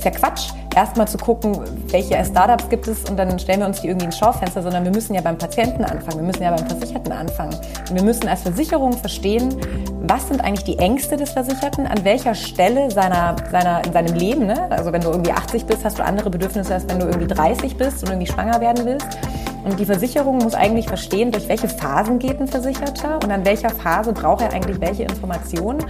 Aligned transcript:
ist 0.00 0.04
ja 0.04 0.10
Quatsch, 0.12 0.48
erstmal 0.74 1.06
zu 1.06 1.18
gucken, 1.18 1.58
welche 1.88 2.24
Startups 2.24 2.70
gibt 2.70 2.88
es 2.88 3.04
und 3.10 3.18
dann 3.18 3.38
stellen 3.38 3.60
wir 3.60 3.66
uns 3.66 3.82
die 3.82 3.88
irgendwie 3.88 4.06
ins 4.06 4.16
Schaufenster, 4.16 4.62
sondern 4.62 4.84
wir 4.84 4.90
müssen 4.90 5.14
ja 5.14 5.20
beim 5.20 5.36
Patienten 5.36 5.84
anfangen, 5.84 6.20
wir 6.20 6.26
müssen 6.26 6.42
ja 6.42 6.56
beim 6.56 6.66
Versicherten 6.66 7.12
anfangen. 7.12 7.54
Und 7.90 7.94
wir 7.94 8.02
müssen 8.02 8.26
als 8.26 8.40
Versicherung 8.42 8.94
verstehen, 8.94 9.54
was 10.02 10.28
sind 10.28 10.42
eigentlich 10.42 10.64
die 10.64 10.78
Ängste 10.78 11.18
des 11.18 11.32
Versicherten, 11.32 11.86
an 11.86 12.02
welcher 12.02 12.34
Stelle 12.34 12.90
seiner, 12.90 13.36
seiner, 13.50 13.84
in 13.84 13.92
seinem 13.92 14.14
Leben, 14.14 14.46
ne? 14.46 14.68
also 14.70 14.90
wenn 14.90 15.02
du 15.02 15.10
irgendwie 15.10 15.32
80 15.32 15.66
bist, 15.66 15.84
hast 15.84 15.98
du 15.98 16.04
andere 16.04 16.30
Bedürfnisse, 16.30 16.72
als 16.72 16.88
wenn 16.88 16.98
du 16.98 17.06
irgendwie 17.06 17.26
30 17.26 17.76
bist 17.76 18.02
und 18.02 18.08
irgendwie 18.08 18.32
schwanger 18.32 18.58
werden 18.62 18.86
willst. 18.86 19.06
Und 19.62 19.78
die 19.78 19.84
Versicherung 19.84 20.38
muss 20.38 20.54
eigentlich 20.54 20.88
verstehen, 20.88 21.32
durch 21.32 21.46
welche 21.46 21.68
Phasen 21.68 22.18
geht 22.18 22.40
ein 22.40 22.48
Versicherter 22.48 23.16
und 23.22 23.30
an 23.30 23.44
welcher 23.44 23.68
Phase 23.68 24.14
braucht 24.14 24.40
er 24.40 24.54
eigentlich 24.54 24.80
welche 24.80 25.02
Informationen 25.02 25.84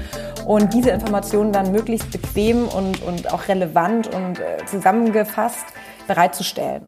und 0.44 0.74
diese 0.74 0.90
Informationen 0.90 1.52
dann 1.52 1.70
möglichst 1.70 2.10
bequem 2.10 2.66
und, 2.66 3.00
und 3.04 3.32
auch 3.32 3.46
relevant 3.46 4.12
und 4.12 4.40
äh, 4.40 4.64
zusammengefasst 4.66 5.66
bereitzustellen. 6.08 6.84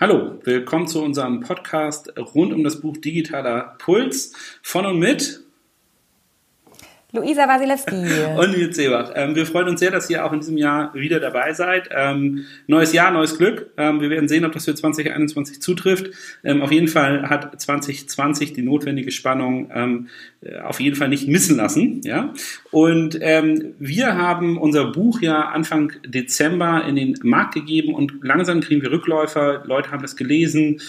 Hallo, 0.00 0.38
willkommen 0.44 0.86
zu 0.86 1.02
unserem 1.02 1.40
Podcast 1.40 2.10
rund 2.34 2.54
um 2.54 2.64
das 2.64 2.80
Buch 2.80 2.96
Digitaler 2.96 3.76
Puls 3.78 4.32
von 4.62 4.86
und 4.86 4.98
mit 4.98 5.42
Luisa 7.12 7.48
Wasilewski. 7.48 7.96
Und 8.38 8.56
Nils 8.56 8.76
Seebach. 8.76 9.12
Ähm, 9.14 9.34
wir 9.34 9.44
freuen 9.44 9.68
uns 9.68 9.80
sehr, 9.80 9.90
dass 9.90 10.08
ihr 10.10 10.24
auch 10.24 10.32
in 10.32 10.40
diesem 10.40 10.56
Jahr 10.56 10.94
wieder 10.94 11.18
dabei 11.18 11.52
seid. 11.52 11.88
Ähm, 11.92 12.44
neues 12.68 12.92
Jahr, 12.92 13.10
neues 13.10 13.36
Glück. 13.36 13.70
Ähm, 13.76 14.00
wir 14.00 14.10
werden 14.10 14.28
sehen, 14.28 14.44
ob 14.44 14.52
das 14.52 14.64
für 14.64 14.74
2021 14.74 15.60
zutrifft. 15.60 16.10
Ähm, 16.44 16.62
auf 16.62 16.70
jeden 16.70 16.86
Fall 16.86 17.28
hat 17.28 17.60
2020 17.60 18.52
die 18.52 18.62
notwendige 18.62 19.10
Spannung 19.10 19.70
ähm, 19.74 20.08
äh, 20.40 20.60
auf 20.60 20.78
jeden 20.78 20.94
Fall 20.94 21.08
nicht 21.08 21.26
missen 21.26 21.56
lassen. 21.56 22.00
Ja? 22.04 22.32
Und 22.70 23.18
ähm, 23.20 23.74
wir 23.80 24.16
haben 24.16 24.56
unser 24.56 24.92
Buch 24.92 25.20
ja 25.20 25.48
Anfang 25.48 25.92
Dezember 26.06 26.84
in 26.86 26.94
den 26.94 27.18
Markt 27.22 27.54
gegeben 27.54 27.92
und 27.92 28.22
langsam 28.22 28.60
kriegen 28.60 28.82
wir 28.82 28.92
Rückläufer. 28.92 29.64
Leute 29.66 29.90
haben 29.90 30.02
das 30.02 30.16
gelesen. 30.16 30.80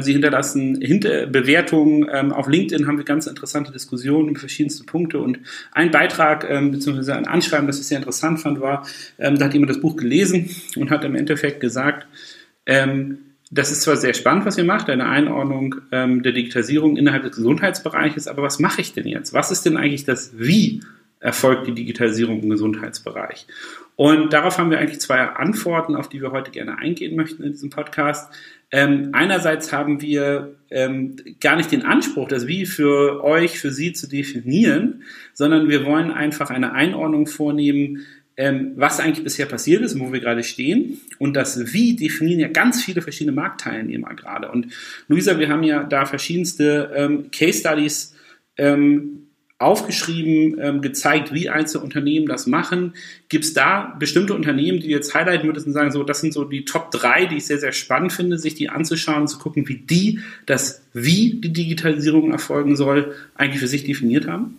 sie 0.00 0.12
hinterlassen 0.12 0.80
Hinter 0.80 1.26
Bewertungen. 1.26 2.32
auf 2.32 2.48
LinkedIn 2.48 2.86
haben 2.86 2.98
wir 2.98 3.04
ganz 3.04 3.26
interessante 3.26 3.72
Diskussionen 3.72 4.30
über 4.30 4.40
verschiedenste 4.40 4.84
Punkte 4.84 5.18
und 5.18 5.38
ein 5.72 5.90
Beitrag 5.90 6.46
ähm, 6.48 6.72
bzw. 6.72 7.12
ein 7.12 7.26
Anschreiben, 7.26 7.66
das 7.66 7.80
ich 7.80 7.86
sehr 7.86 7.98
interessant 7.98 8.40
fand, 8.40 8.60
war, 8.60 8.86
ähm, 9.18 9.38
da 9.38 9.46
hat 9.46 9.54
jemand 9.54 9.70
das 9.70 9.80
Buch 9.80 9.96
gelesen 9.96 10.50
und 10.76 10.90
hat 10.90 11.04
im 11.04 11.14
Endeffekt 11.14 11.60
gesagt, 11.60 12.06
ähm, 12.66 13.18
das 13.50 13.72
ist 13.72 13.82
zwar 13.82 13.96
sehr 13.96 14.14
spannend, 14.14 14.46
was 14.46 14.56
ihr 14.58 14.64
macht, 14.64 14.88
eine 14.88 15.08
Einordnung 15.08 15.76
ähm, 15.90 16.22
der 16.22 16.32
Digitalisierung 16.32 16.96
innerhalb 16.96 17.24
des 17.24 17.36
Gesundheitsbereiches, 17.36 18.28
aber 18.28 18.42
was 18.42 18.60
mache 18.60 18.80
ich 18.80 18.92
denn 18.92 19.08
jetzt? 19.08 19.32
Was 19.34 19.50
ist 19.50 19.66
denn 19.66 19.76
eigentlich 19.76 20.04
das 20.04 20.38
Wie 20.38 20.82
erfolgt 21.18 21.66
die 21.66 21.74
Digitalisierung 21.74 22.42
im 22.42 22.50
Gesundheitsbereich? 22.50 23.46
Und 23.96 24.32
darauf 24.32 24.56
haben 24.56 24.70
wir 24.70 24.78
eigentlich 24.78 25.00
zwei 25.00 25.20
Antworten, 25.20 25.96
auf 25.96 26.08
die 26.08 26.22
wir 26.22 26.30
heute 26.30 26.52
gerne 26.52 26.78
eingehen 26.78 27.16
möchten 27.16 27.42
in 27.42 27.52
diesem 27.52 27.70
Podcast. 27.70 28.32
Ähm, 28.72 29.10
einerseits 29.12 29.72
haben 29.72 30.00
wir 30.00 30.56
ähm, 30.70 31.16
gar 31.40 31.56
nicht 31.56 31.72
den 31.72 31.82
Anspruch, 31.82 32.28
das 32.28 32.46
Wie 32.46 32.66
für 32.66 33.24
euch, 33.24 33.58
für 33.58 33.72
Sie 33.72 33.92
zu 33.92 34.08
definieren, 34.08 35.02
sondern 35.34 35.68
wir 35.68 35.84
wollen 35.84 36.10
einfach 36.12 36.50
eine 36.50 36.72
Einordnung 36.72 37.26
vornehmen, 37.26 38.06
ähm, 38.36 38.72
was 38.76 39.00
eigentlich 39.00 39.24
bisher 39.24 39.46
passiert 39.46 39.82
ist, 39.82 39.98
wo 39.98 40.12
wir 40.12 40.20
gerade 40.20 40.44
stehen. 40.44 41.00
Und 41.18 41.34
das 41.34 41.72
Wie 41.74 41.96
definieren 41.96 42.40
ja 42.40 42.48
ganz 42.48 42.82
viele 42.82 43.02
verschiedene 43.02 43.34
Marktteilnehmer 43.34 44.14
gerade. 44.14 44.50
Und 44.50 44.68
Luisa, 45.08 45.38
wir 45.38 45.48
haben 45.48 45.64
ja 45.64 45.82
da 45.82 46.06
verschiedenste 46.06 46.90
ähm, 46.94 47.30
Case 47.32 47.58
Studies 47.60 48.14
ähm, 48.56 49.19
aufgeschrieben, 49.60 50.58
ähm, 50.58 50.80
gezeigt, 50.80 51.34
wie 51.34 51.50
einzelne 51.50 51.84
Unternehmen 51.84 52.26
das 52.26 52.46
machen. 52.46 52.94
Gibt 53.28 53.44
es 53.44 53.52
da 53.52 53.94
bestimmte 53.98 54.34
Unternehmen, 54.34 54.80
die 54.80 54.88
jetzt 54.88 55.14
highlighten 55.14 55.46
würdest 55.46 55.66
und 55.66 55.74
sagen, 55.74 55.92
so, 55.92 56.02
das 56.02 56.22
sind 56.22 56.32
so 56.32 56.44
die 56.44 56.64
Top 56.64 56.90
3, 56.90 57.26
die 57.26 57.36
ich 57.36 57.46
sehr, 57.46 57.58
sehr 57.58 57.72
spannend 57.72 58.12
finde, 58.12 58.38
sich 58.38 58.54
die 58.54 58.70
anzuschauen 58.70 59.22
und 59.22 59.28
zu 59.28 59.38
gucken, 59.38 59.68
wie 59.68 59.76
die 59.76 60.20
das, 60.46 60.82
wie 60.94 61.34
die 61.34 61.52
Digitalisierung 61.52 62.32
erfolgen 62.32 62.74
soll, 62.74 63.14
eigentlich 63.34 63.60
für 63.60 63.68
sich 63.68 63.84
definiert 63.84 64.26
haben? 64.26 64.58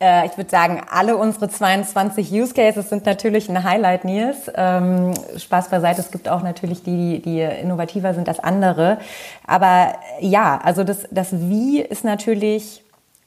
Äh, 0.00 0.26
ich 0.26 0.36
würde 0.36 0.50
sagen, 0.50 0.82
alle 0.90 1.16
unsere 1.16 1.48
22 1.48 2.32
Use 2.32 2.54
Cases 2.54 2.88
sind 2.88 3.06
natürlich 3.06 3.48
ein 3.48 3.62
Highlight, 3.64 4.04
Nils. 4.04 4.50
Ähm, 4.54 5.14
Spaß 5.36 5.68
beiseite, 5.68 6.00
es 6.00 6.10
gibt 6.10 6.28
auch 6.28 6.42
natürlich 6.42 6.82
die, 6.82 7.20
die 7.20 7.40
innovativer 7.40 8.14
sind 8.14 8.28
als 8.28 8.40
andere. 8.40 8.98
Aber 9.46 9.94
ja, 10.20 10.60
also 10.62 10.84
das, 10.84 11.06
das 11.10 11.32
Wie 11.32 11.80
ist 11.80 12.04
natürlich 12.04 12.84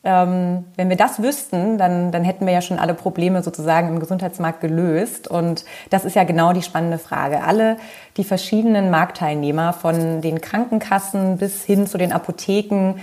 ähm, 0.07 0.63
wenn 0.77 0.87
wir 0.87 0.95
das 0.95 1.21
wüssten, 1.21 1.77
dann, 1.77 2.13
dann 2.13 2.23
hätten 2.23 2.45
wir 2.45 2.53
ja 2.53 2.61
schon 2.61 2.79
alle 2.79 2.93
Probleme 2.93 3.43
sozusagen 3.43 3.89
im 3.89 3.99
Gesundheitsmarkt 3.99 4.61
gelöst. 4.61 5.27
Und 5.27 5.65
das 5.89 6.05
ist 6.05 6.15
ja 6.15 6.23
genau 6.23 6.53
die 6.53 6.61
spannende 6.61 6.97
Frage. 6.97 7.43
Alle 7.43 7.75
die 8.15 8.23
verschiedenen 8.23 8.89
Marktteilnehmer 8.89 9.73
von 9.73 10.21
den 10.21 10.39
Krankenkassen 10.39 11.37
bis 11.39 11.65
hin 11.65 11.87
zu 11.87 11.97
den 11.97 12.13
Apotheken 12.13 12.93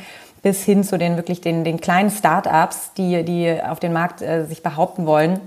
bis 0.44 0.62
hin 0.62 0.84
zu 0.84 0.96
den 0.96 1.16
wirklich 1.16 1.40
den, 1.40 1.64
den 1.64 1.80
kleinen 1.80 2.10
Start-ups, 2.10 2.92
die, 2.96 3.24
die 3.24 3.60
auf 3.60 3.80
den 3.80 3.92
Markt 3.92 4.22
äh, 4.22 4.44
sich 4.44 4.62
behaupten 4.62 5.06
wollen 5.06 5.40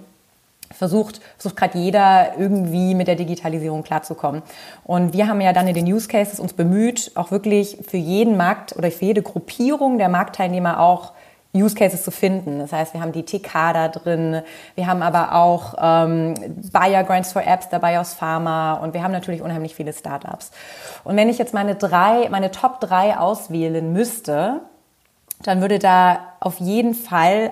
versucht, 0.73 1.21
versucht 1.37 1.57
gerade 1.57 1.77
jeder 1.77 2.37
irgendwie 2.37 2.93
mit 2.93 3.07
der 3.07 3.15
Digitalisierung 3.15 3.83
klarzukommen. 3.83 4.41
Und 4.83 5.13
wir 5.13 5.27
haben 5.27 5.41
ja 5.41 5.53
dann 5.53 5.67
in 5.67 5.73
den 5.73 5.85
Use 5.85 6.07
Cases 6.07 6.39
uns 6.39 6.53
bemüht, 6.53 7.11
auch 7.15 7.31
wirklich 7.31 7.77
für 7.87 7.97
jeden 7.97 8.37
Markt 8.37 8.75
oder 8.75 8.91
für 8.91 9.05
jede 9.05 9.21
Gruppierung 9.21 9.97
der 9.97 10.09
Marktteilnehmer 10.09 10.79
auch 10.79 11.13
Use 11.55 11.75
Cases 11.75 12.03
zu 12.03 12.11
finden. 12.11 12.59
Das 12.59 12.71
heißt, 12.73 12.93
wir 12.93 13.01
haben 13.01 13.13
die 13.13 13.23
TK 13.23 13.73
da 13.73 13.87
drin, 13.87 14.41
wir 14.75 14.87
haben 14.87 15.01
aber 15.01 15.33
auch 15.33 15.75
ähm, 15.79 16.33
Buyer 16.71 17.03
Grants 17.03 17.31
for 17.31 17.45
Apps 17.45 17.69
dabei 17.69 17.99
aus 17.99 18.13
Pharma 18.13 18.73
und 18.73 18.93
wir 18.93 19.01
haben 19.01 19.13
natürlich 19.13 19.41
unheimlich 19.41 19.73
viele 19.73 19.93
Startups. 19.93 20.51
Und 21.03 21.15
wenn 21.15 21.29
ich 21.29 21.37
jetzt 21.37 21.53
meine 21.53 21.75
drei, 21.75 22.27
meine 22.29 22.51
Top 22.51 22.81
drei 22.81 23.17
auswählen 23.17 23.93
müsste, 23.93 24.61
dann 25.43 25.61
würde 25.61 25.79
da 25.79 26.19
auf 26.39 26.59
jeden 26.59 26.93
Fall 26.93 27.51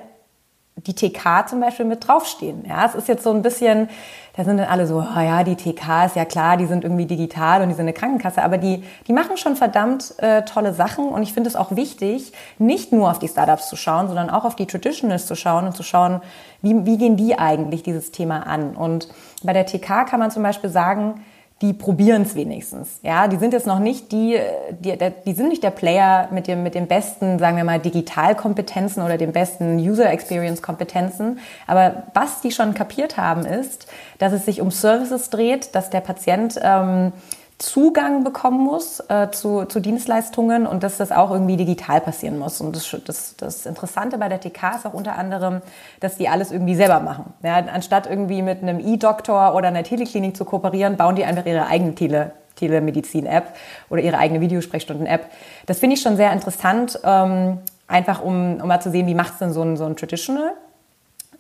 die 0.78 0.94
TK 0.94 1.48
zum 1.48 1.62
Beispiel 1.62 1.86
mit 1.86 2.06
draufstehen. 2.06 2.66
Ja, 2.68 2.86
es 2.86 2.96
ist 2.96 3.08
jetzt 3.08 3.24
so 3.24 3.32
ein 3.32 3.42
bisschen, 3.42 3.90
da 4.36 4.44
sind 4.44 4.58
dann 4.58 4.68
alle 4.68 4.86
so, 4.86 4.98
oh 4.98 5.20
ja, 5.20 5.44
die 5.44 5.56
TK 5.56 6.06
ist 6.06 6.16
ja 6.18 6.26
klar, 6.26 6.58
die 6.58 6.66
sind 6.66 6.84
irgendwie 6.84 7.06
digital 7.06 7.62
und 7.62 7.70
die 7.70 7.76
sind 7.76 7.84
eine 7.84 7.94
Krankenkasse, 7.94 8.44
aber 8.44 8.58
die, 8.58 8.84
die 9.08 9.14
machen 9.14 9.38
schon 9.38 9.56
verdammt 9.56 10.14
äh, 10.18 10.44
tolle 10.44 10.74
Sachen 10.74 11.08
und 11.08 11.24
ich 11.24 11.34
finde 11.34 11.50
es 11.50 11.56
auch 11.56 11.76
wichtig, 11.76 12.34
nicht 12.60 12.92
nur 12.92 13.10
auf 13.10 13.20
die 13.20 13.30
Startups 13.30 13.70
zu 13.70 13.78
schauen, 13.78 14.08
sondern 14.08 14.30
auch 14.30 14.44
auf 14.44 14.58
die 14.58 14.68
Traditionals 14.68 15.28
zu 15.28 15.36
schauen 15.36 15.66
und 15.66 15.78
zu 15.78 15.84
schauen, 15.84 16.22
wie, 16.62 16.86
wie 16.86 16.98
gehen 16.98 17.16
die 17.16 17.40
eigentlich 17.40 17.82
dieses 17.82 18.12
Thema 18.12 18.46
an. 18.46 18.76
Und 18.76 19.08
bei 19.44 19.54
der 19.54 19.66
TK 19.66 20.06
kann 20.06 20.20
man 20.20 20.30
zum 20.30 20.44
Beispiel 20.44 20.70
sagen, 20.70 21.24
die 21.62 21.72
probieren 21.72 22.24
es 22.24 22.36
wenigstens. 22.36 23.00
Ja, 23.02 23.30
die 23.30 23.38
sind 23.38 23.54
jetzt 23.54 23.66
noch 23.66 23.80
nicht 23.80 24.12
die, 24.12 24.38
die, 24.82 24.98
die 25.26 25.34
sind 25.34 25.48
nicht 25.48 25.64
der 25.64 25.70
Player 25.70 26.28
mit 26.32 26.48
dem, 26.48 26.64
mit 26.64 26.76
den 26.76 26.88
besten, 26.88 27.40
sagen 27.40 27.56
wir 27.56 27.64
mal, 27.64 27.80
Digitalkompetenzen 27.80 29.02
oder 29.02 29.18
den 29.18 29.32
besten 29.32 29.78
User 29.78 30.10
Experience 30.10 30.62
Kompetenzen. 30.62 31.40
Aber 31.66 32.04
was 32.14 32.42
die 32.42 32.52
schon 32.52 32.74
kapiert 32.74 33.16
haben, 33.16 33.46
ist, 33.46 33.88
dass 34.18 34.34
es 34.34 34.44
sich 34.44 34.60
um 34.60 34.70
Services 34.70 35.30
dreht, 35.30 35.74
dass 35.76 35.90
der 35.90 36.02
Patient 36.02 36.60
ähm, 36.62 37.14
Zugang 37.58 38.26
bekommen 38.26 38.62
muss 38.62 39.00
äh, 39.08 39.32
zu, 39.32 39.64
zu 39.64 39.80
Dienstleistungen 39.80 40.68
und 40.68 40.84
dass 40.84 40.98
das 40.98 41.14
auch 41.14 41.32
irgendwie 41.32 41.56
digital 41.56 42.02
passieren 42.02 42.38
muss. 42.38 42.60
Und 42.60 42.76
das, 42.76 42.96
das, 43.06 43.36
das 43.38 43.66
Interessante 43.66 44.18
bei 44.18 44.28
der 44.28 44.42
TK 44.42 44.76
ist 44.76 44.86
auch 44.86 44.94
unter 44.94 45.18
anderem, 45.18 45.62
dass 46.02 46.18
die 46.18 46.28
alles 46.28 46.52
irgendwie 46.52 46.76
selber 46.76 47.00
machen. 47.00 47.34
Ja, 47.44 47.56
anstatt 47.56 48.08
irgendwie 48.08 48.42
mit 48.42 48.62
einem 48.62 48.80
E-Doktor 48.80 49.56
oder 49.56 49.70
einer 49.70 49.84
Teleklinik 49.84 50.36
zu 50.36 50.44
kooperieren, 50.44 50.98
bauen 50.98 51.16
die 51.16 51.24
einfach 51.24 51.46
ihre 51.46 51.68
eigene 51.68 51.96
Tele 51.96 52.32
Telemedizin-App 52.56 53.54
oder 53.90 54.02
ihre 54.02 54.18
eigene 54.18 54.40
Videosprechstunden-App. 54.40 55.30
Das 55.66 55.80
finde 55.80 55.96
ich 55.96 56.02
schon 56.02 56.16
sehr 56.16 56.32
interessant, 56.32 56.98
ähm, 57.04 57.60
einfach 57.86 58.22
um, 58.22 58.62
um 58.62 58.68
mal 58.68 58.80
zu 58.80 58.92
sehen, 58.92 59.08
wie 59.08 59.14
macht 59.14 59.34
es 59.34 59.40
denn 59.40 59.52
so 59.52 59.62
ein, 59.62 59.76
so 59.76 59.84
ein 59.86 59.98
Traditional 59.98 60.54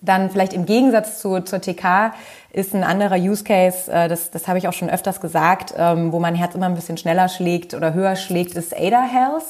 dann 0.01 0.30
vielleicht 0.30 0.53
im 0.53 0.65
Gegensatz 0.65 1.19
zu, 1.19 1.42
zur 1.42 1.62
TK 1.62 2.13
ist 2.51 2.74
ein 2.74 2.83
anderer 2.83 3.18
Use 3.18 3.44
Case, 3.44 3.92
äh, 3.92 4.07
das, 4.07 4.31
das 4.31 4.47
habe 4.47 4.57
ich 4.57 4.68
auch 4.68 4.74
schon 4.74 4.89
öfters 4.89 5.19
gesagt, 5.21 5.74
ähm, 5.77 6.12
wo 6.12 6.19
mein 6.19 6.36
Herz 6.36 6.56
immer 6.56 6.68
ein 6.68 6.75
bisschen 6.75 6.97
schneller 6.97 7.27
schlägt 7.27 7.74
oder 7.74 7.94
höher 7.94 8.15
schlägt, 8.15 8.56
ist 8.56 8.75
Ada 8.75 9.03
Health. 9.03 9.45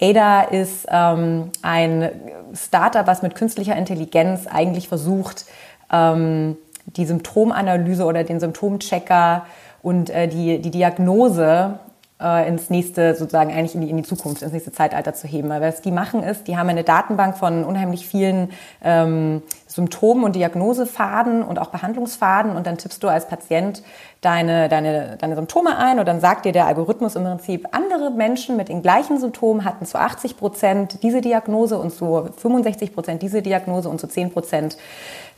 Ada 0.00 0.42
ist 0.42 0.86
ähm, 0.88 1.50
ein 1.62 2.10
Startup, 2.54 3.06
was 3.06 3.22
mit 3.22 3.34
künstlicher 3.34 3.76
Intelligenz 3.76 4.46
eigentlich 4.46 4.88
versucht, 4.88 5.44
ähm, 5.92 6.56
die 6.86 7.06
Symptomanalyse 7.06 8.04
oder 8.04 8.24
den 8.24 8.40
Symptomchecker 8.40 9.46
und 9.82 10.10
äh, 10.10 10.26
die, 10.26 10.60
die 10.60 10.70
Diagnose 10.70 11.78
äh, 12.22 12.48
ins 12.48 12.70
nächste, 12.70 13.14
sozusagen 13.14 13.50
eigentlich 13.50 13.74
in 13.74 13.80
die, 13.80 13.90
in 13.90 13.96
die 13.96 14.02
Zukunft, 14.02 14.42
ins 14.42 14.52
nächste 14.52 14.72
Zeitalter 14.72 15.14
zu 15.14 15.26
heben. 15.26 15.48
Weil 15.48 15.60
was 15.60 15.82
die 15.82 15.90
machen 15.90 16.22
ist, 16.22 16.46
die 16.48 16.56
haben 16.56 16.68
eine 16.68 16.84
Datenbank 16.84 17.36
von 17.36 17.64
unheimlich 17.64 18.06
vielen 18.06 18.50
ähm, 18.82 19.42
Symptom- 19.66 20.24
und 20.24 20.36
Diagnosefaden 20.36 21.42
und 21.42 21.58
auch 21.58 21.68
Behandlungsfaden 21.68 22.56
und 22.56 22.66
dann 22.66 22.78
tippst 22.78 23.02
du 23.02 23.08
als 23.08 23.26
Patient 23.26 23.82
deine, 24.20 24.68
deine, 24.68 25.16
deine 25.18 25.34
Symptome 25.34 25.76
ein 25.76 25.98
und 25.98 26.06
dann 26.06 26.20
sagt 26.20 26.44
dir 26.44 26.52
der 26.52 26.66
Algorithmus 26.66 27.16
im 27.16 27.24
Prinzip, 27.24 27.68
andere 27.72 28.10
Menschen 28.10 28.56
mit 28.56 28.68
den 28.68 28.82
gleichen 28.82 29.18
Symptomen 29.18 29.64
hatten 29.64 29.84
zu 29.84 29.98
80 29.98 30.36
Prozent 30.36 31.02
diese 31.02 31.20
Diagnose 31.20 31.78
und 31.78 31.90
zu 31.90 32.28
65 32.36 32.94
Prozent 32.94 33.22
diese 33.22 33.42
Diagnose 33.42 33.88
und 33.88 34.00
zu 34.00 34.06
10 34.06 34.30
Prozent 34.30 34.76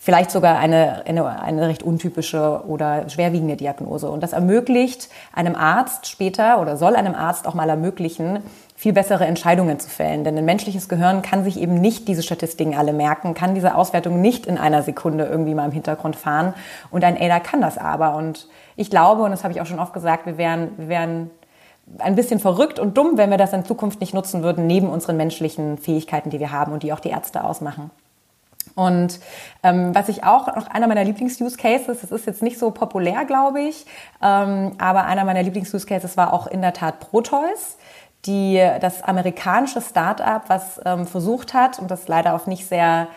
vielleicht 0.05 0.31
sogar 0.31 0.59
eine, 0.59 1.06
eine, 1.06 1.25
eine 1.41 1.67
recht 1.67 1.83
untypische 1.83 2.62
oder 2.69 3.09
schwerwiegende 3.09 3.56
Diagnose. 3.56 4.11
Und 4.11 4.23
das 4.23 4.35
ermöglicht 4.35 5.09
einem 5.33 5.55
Arzt 5.56 6.09
später 6.09 6.61
oder 6.61 6.77
soll 6.77 6.95
einem 6.95 7.15
Arzt 7.15 7.49
auch 7.49 7.55
mal 7.55 7.71
ermöglichen, 7.71 8.41
viel 8.77 8.93
bessere 8.93 9.25
Entscheidungen 9.25 9.81
zu 9.81 9.89
fällen. 9.89 10.23
Denn 10.23 10.37
ein 10.37 10.45
menschliches 10.45 10.91
Gehirn 10.91 11.23
kann 11.23 11.43
sich 11.43 11.59
eben 11.59 11.81
nicht 11.81 12.06
diese 12.06 12.23
Statistiken 12.23 12.75
alle 12.75 12.93
merken, 12.93 13.33
kann 13.33 13.55
diese 13.55 13.75
Auswertung 13.75 14.21
nicht 14.21 14.45
in 14.45 14.59
einer 14.59 14.83
Sekunde 14.83 15.25
irgendwie 15.25 15.55
mal 15.55 15.65
im 15.65 15.73
Hintergrund 15.73 16.17
fahren. 16.17 16.53
Und 16.91 17.03
ein 17.03 17.17
ADA 17.17 17.41
kann 17.41 17.62
das 17.62 17.79
aber. 17.79 18.15
Und 18.15 18.47
ich 18.77 18.91
glaube, 18.91 19.23
und 19.23 19.31
das 19.31 19.43
habe 19.43 19.55
ich 19.55 19.62
auch 19.62 19.67
schon 19.67 19.81
oft 19.81 19.95
gesagt, 19.95 20.27
wir 20.27 20.37
wären, 20.37 20.73
wir 20.77 20.89
wären 20.89 21.31
ein 21.97 22.15
bisschen 22.15 22.41
verrückt 22.41 22.79
und 22.79 22.99
dumm, 22.99 23.17
wenn 23.17 23.31
wir 23.31 23.39
das 23.39 23.55
in 23.55 23.65
Zukunft 23.65 24.00
nicht 24.00 24.12
nutzen 24.12 24.43
würden, 24.43 24.67
neben 24.67 24.91
unseren 24.91 25.17
menschlichen 25.17 25.79
Fähigkeiten, 25.79 26.29
die 26.29 26.41
wir 26.41 26.53
haben 26.53 26.73
und 26.75 26.83
die 26.83 26.93
auch 26.93 27.00
die 27.00 27.09
Ärzte 27.09 27.43
ausmachen. 27.43 27.91
Und 28.75 29.21
ähm, 29.62 29.94
was 29.94 30.09
ich 30.09 30.25
auch 30.25 30.55
noch 30.56 30.67
einer 30.67 30.88
meiner 30.88 31.05
Lieblings-Use 31.05 31.56
Cases, 31.56 32.00
das 32.00 32.11
ist 32.11 32.26
jetzt 32.26 32.43
nicht 32.43 32.59
so 32.59 32.71
populär, 32.73 33.25
glaube 33.25 33.61
ich, 33.61 33.87
ähm, 34.23 34.73
aber 34.79 35.05
einer 35.05 35.25
meiner 35.25 35.43
Lieblings-Use 35.43 35.87
Cases 35.87 36.17
war 36.17 36.32
auch 36.32 36.47
in 36.47 36.61
der 36.61 36.73
Tat 36.73 37.00
Proteus 37.00 37.76
die, 38.26 38.56
das 38.81 39.03
amerikanische 39.03 39.81
Start-up, 39.81 40.44
was 40.49 40.81
ähm, 40.85 41.06
versucht 41.06 41.55
hat, 41.55 41.79
und 41.79 41.91
das 41.91 42.09
leider 42.09 42.35
auf 42.35 42.47
nicht 42.47 42.67
sehr 42.67 43.09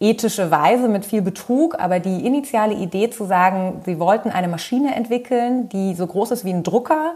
ethische 0.00 0.50
Weise 0.50 0.88
mit 0.88 1.04
viel 1.04 1.22
Betrug, 1.22 1.78
aber 1.78 2.00
die 2.00 2.26
initiale 2.26 2.74
Idee 2.74 3.10
zu 3.10 3.24
sagen, 3.24 3.82
sie 3.84 3.98
wollten 3.98 4.30
eine 4.30 4.48
Maschine 4.48 4.94
entwickeln, 4.94 5.68
die 5.68 5.94
so 5.94 6.06
groß 6.06 6.32
ist 6.32 6.44
wie 6.44 6.52
ein 6.52 6.62
Drucker, 6.62 7.14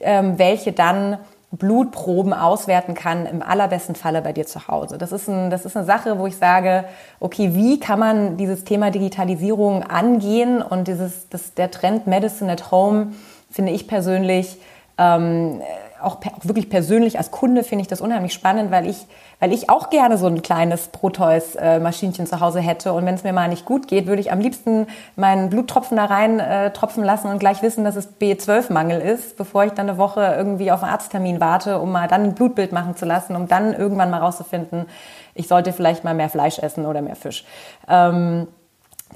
ähm, 0.00 0.38
welche 0.38 0.72
dann 0.72 1.18
Blutproben 1.56 2.32
auswerten 2.32 2.94
kann, 2.94 3.26
im 3.26 3.42
allerbesten 3.42 3.94
Falle 3.94 4.22
bei 4.22 4.32
dir 4.32 4.46
zu 4.46 4.68
Hause. 4.68 4.98
Das 4.98 5.12
ist, 5.12 5.28
ein, 5.28 5.50
das 5.50 5.64
ist 5.64 5.76
eine 5.76 5.86
Sache, 5.86 6.18
wo 6.18 6.26
ich 6.26 6.36
sage, 6.36 6.84
okay, 7.20 7.54
wie 7.54 7.80
kann 7.80 7.98
man 7.98 8.36
dieses 8.36 8.64
Thema 8.64 8.90
Digitalisierung 8.90 9.82
angehen 9.82 10.62
und 10.62 10.88
dieses, 10.88 11.28
das, 11.28 11.54
der 11.54 11.70
Trend 11.70 12.06
Medicine 12.06 12.52
at 12.52 12.70
Home 12.70 13.12
finde 13.50 13.72
ich 13.72 13.86
persönlich 13.86 14.58
ähm, 14.98 15.60
auch, 16.04 16.16
auch 16.16 16.44
wirklich 16.44 16.70
persönlich 16.70 17.18
als 17.18 17.30
Kunde 17.30 17.64
finde 17.64 17.82
ich 17.82 17.88
das 17.88 18.00
unheimlich 18.00 18.32
spannend, 18.32 18.70
weil 18.70 18.86
ich, 18.86 19.06
weil 19.40 19.52
ich 19.52 19.70
auch 19.70 19.90
gerne 19.90 20.18
so 20.18 20.26
ein 20.26 20.42
kleines 20.42 20.88
Proteus-Maschinchen 20.88 22.26
zu 22.26 22.40
Hause 22.40 22.60
hätte. 22.60 22.92
Und 22.92 23.06
wenn 23.06 23.14
es 23.14 23.24
mir 23.24 23.32
mal 23.32 23.48
nicht 23.48 23.64
gut 23.64 23.88
geht, 23.88 24.06
würde 24.06 24.20
ich 24.20 24.32
am 24.32 24.40
liebsten 24.40 24.86
meinen 25.16 25.50
Bluttropfen 25.50 25.96
da 25.96 26.04
rein 26.04 26.40
äh, 26.40 26.72
tropfen 26.72 27.04
lassen 27.04 27.28
und 27.28 27.38
gleich 27.38 27.62
wissen, 27.62 27.84
dass 27.84 27.96
es 27.96 28.08
B12-Mangel 28.20 29.00
ist, 29.00 29.36
bevor 29.36 29.64
ich 29.64 29.72
dann 29.72 29.88
eine 29.88 29.98
Woche 29.98 30.34
irgendwie 30.36 30.70
auf 30.70 30.82
einen 30.82 30.92
Arzttermin 30.92 31.40
warte, 31.40 31.78
um 31.78 31.92
mal 31.92 32.08
dann 32.08 32.22
ein 32.22 32.34
Blutbild 32.34 32.72
machen 32.72 32.96
zu 32.96 33.04
lassen, 33.04 33.36
um 33.36 33.48
dann 33.48 33.74
irgendwann 33.74 34.10
mal 34.10 34.20
rauszufinden, 34.20 34.86
ich 35.34 35.48
sollte 35.48 35.72
vielleicht 35.72 36.04
mal 36.04 36.14
mehr 36.14 36.28
Fleisch 36.30 36.58
essen 36.58 36.86
oder 36.86 37.02
mehr 37.02 37.16
Fisch. 37.16 37.44
Ähm, 37.88 38.46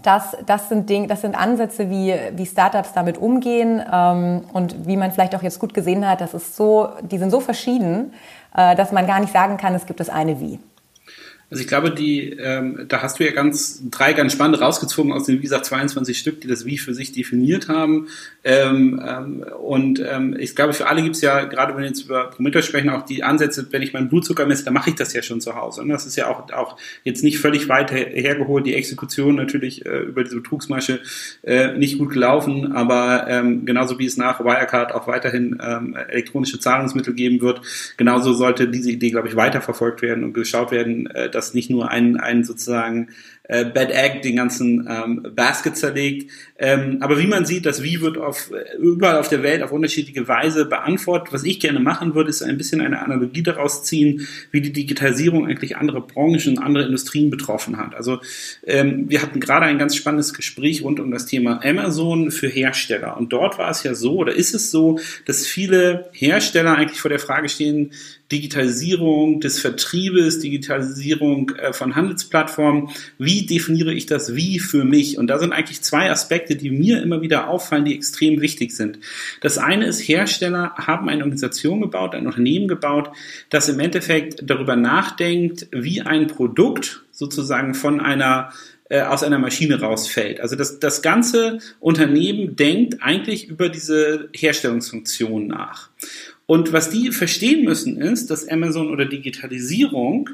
das, 0.02 0.36
das, 0.46 0.68
sind 0.68 0.88
Dinge, 0.88 1.06
das 1.06 1.22
sind 1.22 1.34
Ansätze, 1.34 1.90
wie, 1.90 2.14
wie 2.32 2.46
Startups 2.46 2.92
damit 2.92 3.18
umgehen 3.18 3.82
ähm, 3.92 4.44
und 4.52 4.86
wie 4.86 4.96
man 4.96 5.10
vielleicht 5.12 5.34
auch 5.34 5.42
jetzt 5.42 5.58
gut 5.58 5.74
gesehen 5.74 6.08
hat, 6.08 6.20
das 6.20 6.34
ist 6.34 6.56
so, 6.56 6.88
die 7.02 7.18
sind 7.18 7.30
so 7.30 7.40
verschieden, 7.40 8.12
äh, 8.56 8.74
dass 8.76 8.92
man 8.92 9.06
gar 9.06 9.20
nicht 9.20 9.32
sagen 9.32 9.56
kann, 9.56 9.74
es 9.74 9.86
gibt 9.86 10.00
das 10.00 10.08
eine 10.08 10.40
Wie. 10.40 10.58
Also 11.50 11.62
ich 11.62 11.68
glaube, 11.68 11.90
die, 11.90 12.30
ähm, 12.32 12.84
da 12.88 13.00
hast 13.00 13.18
du 13.18 13.24
ja 13.24 13.32
ganz 13.32 13.82
drei 13.90 14.12
ganz 14.12 14.34
spannende 14.34 14.60
rausgezogen 14.60 15.12
aus 15.12 15.24
den, 15.24 15.38
wie 15.38 15.42
gesagt, 15.42 15.64
22 15.64 16.18
Stück, 16.18 16.42
die 16.42 16.46
das 16.46 16.66
Wie 16.66 16.76
für 16.76 16.92
sich 16.92 17.12
definiert 17.12 17.68
haben. 17.68 18.08
Ähm, 18.44 19.02
ähm, 19.06 19.44
und 19.58 19.98
ähm, 20.00 20.36
ich 20.38 20.54
glaube, 20.54 20.74
für 20.74 20.88
alle 20.88 21.02
gibt 21.02 21.16
es 21.16 21.22
ja, 21.22 21.44
gerade 21.44 21.72
wenn 21.72 21.80
wir 21.80 21.88
jetzt 21.88 22.04
über 22.04 22.28
Prometheus 22.28 22.66
sprechen, 22.66 22.90
auch 22.90 23.02
die 23.02 23.22
Ansätze, 23.22 23.66
wenn 23.70 23.80
ich 23.80 23.94
meinen 23.94 24.10
Blutzucker 24.10 24.44
messe, 24.44 24.64
dann 24.64 24.74
mache 24.74 24.90
ich 24.90 24.96
das 24.96 25.14
ja 25.14 25.22
schon 25.22 25.40
zu 25.40 25.54
Hause. 25.54 25.80
Und 25.80 25.88
das 25.88 26.04
ist 26.04 26.16
ja 26.16 26.28
auch, 26.28 26.50
auch 26.52 26.76
jetzt 27.04 27.24
nicht 27.24 27.38
völlig 27.38 27.68
weit 27.70 27.92
her 27.92 28.08
hergeholt. 28.08 28.66
Die 28.66 28.74
Exekution 28.74 29.34
natürlich 29.34 29.86
äh, 29.86 30.00
über 30.00 30.24
diese 30.24 30.36
Betrugsmasche 30.36 31.00
äh, 31.42 31.72
nicht 31.78 31.98
gut 31.98 32.10
gelaufen, 32.10 32.72
aber 32.72 33.26
ähm, 33.26 33.64
genauso 33.64 33.98
wie 33.98 34.06
es 34.06 34.18
nach 34.18 34.40
Wirecard 34.40 34.92
auch 34.92 35.06
weiterhin 35.06 35.58
ähm, 35.62 35.96
elektronische 35.96 36.60
Zahlungsmittel 36.60 37.14
geben 37.14 37.40
wird, 37.40 37.62
genauso 37.96 38.34
sollte 38.34 38.68
diese 38.68 38.90
Idee, 38.90 39.10
glaube 39.10 39.28
ich, 39.28 39.36
weiterverfolgt 39.36 40.02
werden 40.02 40.24
und 40.24 40.34
geschaut 40.34 40.72
werden, 40.72 41.06
äh, 41.06 41.30
dass 41.38 41.54
nicht 41.54 41.70
nur 41.70 41.88
ein, 41.88 42.16
ein 42.16 42.42
sozusagen 42.42 43.10
äh, 43.48 43.64
Bad 43.64 43.90
Egg 43.90 44.20
den 44.22 44.36
ganzen 44.36 44.86
ähm, 44.88 45.26
Basket 45.34 45.76
zerlegt. 45.76 46.30
Ähm, 46.58 46.98
aber 47.00 47.18
wie 47.18 47.26
man 47.26 47.46
sieht, 47.46 47.66
das 47.66 47.82
Wie 47.82 48.00
wird 48.00 48.18
auf, 48.18 48.50
überall 48.78 49.18
auf 49.18 49.28
der 49.28 49.42
Welt 49.42 49.62
auf 49.62 49.72
unterschiedliche 49.72 50.28
Weise 50.28 50.66
beantwortet. 50.66 51.32
Was 51.32 51.44
ich 51.44 51.58
gerne 51.58 51.80
machen 51.80 52.14
würde, 52.14 52.30
ist 52.30 52.42
ein 52.42 52.58
bisschen 52.58 52.80
eine 52.80 53.00
Analogie 53.00 53.42
daraus 53.42 53.84
ziehen, 53.84 54.28
wie 54.50 54.60
die 54.60 54.72
Digitalisierung 54.72 55.46
eigentlich 55.46 55.76
andere 55.76 56.00
Branchen, 56.00 56.58
andere 56.58 56.84
Industrien 56.84 57.30
betroffen 57.30 57.78
hat. 57.78 57.94
Also 57.94 58.20
ähm, 58.66 59.06
wir 59.08 59.22
hatten 59.22 59.40
gerade 59.40 59.66
ein 59.66 59.78
ganz 59.78 59.96
spannendes 59.96 60.34
Gespräch 60.34 60.82
rund 60.82 61.00
um 61.00 61.10
das 61.10 61.26
Thema 61.26 61.64
Amazon 61.64 62.30
für 62.30 62.48
Hersteller. 62.48 63.16
Und 63.16 63.32
dort 63.32 63.58
war 63.58 63.70
es 63.70 63.82
ja 63.82 63.94
so, 63.94 64.16
oder 64.16 64.34
ist 64.34 64.54
es 64.54 64.70
so, 64.70 64.98
dass 65.24 65.46
viele 65.46 66.10
Hersteller 66.12 66.76
eigentlich 66.76 67.00
vor 67.00 67.08
der 67.08 67.18
Frage 67.18 67.48
stehen, 67.48 67.92
Digitalisierung 68.30 69.40
des 69.40 69.58
Vertriebes, 69.58 70.40
Digitalisierung 70.40 71.50
äh, 71.50 71.72
von 71.72 71.96
Handelsplattformen. 71.96 72.90
Wie 73.18 73.37
definiere 73.46 73.92
ich 73.92 74.06
das 74.06 74.34
Wie 74.34 74.58
für 74.58 74.84
mich? 74.84 75.18
Und 75.18 75.28
da 75.28 75.38
sind 75.38 75.52
eigentlich 75.52 75.82
zwei 75.82 76.10
Aspekte, 76.10 76.56
die 76.56 76.70
mir 76.70 77.02
immer 77.02 77.22
wieder 77.22 77.48
auffallen, 77.48 77.84
die 77.84 77.94
extrem 77.94 78.40
wichtig 78.40 78.72
sind. 78.72 78.98
Das 79.40 79.58
eine 79.58 79.86
ist, 79.86 80.00
Hersteller 80.00 80.74
haben 80.76 81.08
eine 81.08 81.22
Organisation 81.22 81.80
gebaut, 81.80 82.14
ein 82.14 82.26
Unternehmen 82.26 82.68
gebaut, 82.68 83.10
das 83.50 83.68
im 83.68 83.80
Endeffekt 83.80 84.42
darüber 84.48 84.76
nachdenkt, 84.76 85.68
wie 85.72 86.02
ein 86.02 86.26
Produkt 86.26 87.04
sozusagen 87.12 87.74
von 87.74 88.00
einer 88.00 88.52
äh, 88.90 89.02
aus 89.02 89.22
einer 89.22 89.38
Maschine 89.38 89.80
rausfällt. 89.80 90.40
Also 90.40 90.56
das, 90.56 90.80
das 90.80 91.02
ganze 91.02 91.58
Unternehmen 91.78 92.56
denkt 92.56 93.02
eigentlich 93.02 93.48
über 93.48 93.68
diese 93.68 94.30
Herstellungsfunktion 94.32 95.46
nach. 95.46 95.90
Und 96.50 96.72
was 96.72 96.88
die 96.88 97.12
verstehen 97.12 97.62
müssen 97.62 98.00
ist, 98.00 98.30
dass 98.30 98.48
Amazon 98.48 98.90
oder 98.90 99.04
Digitalisierung 99.04 100.30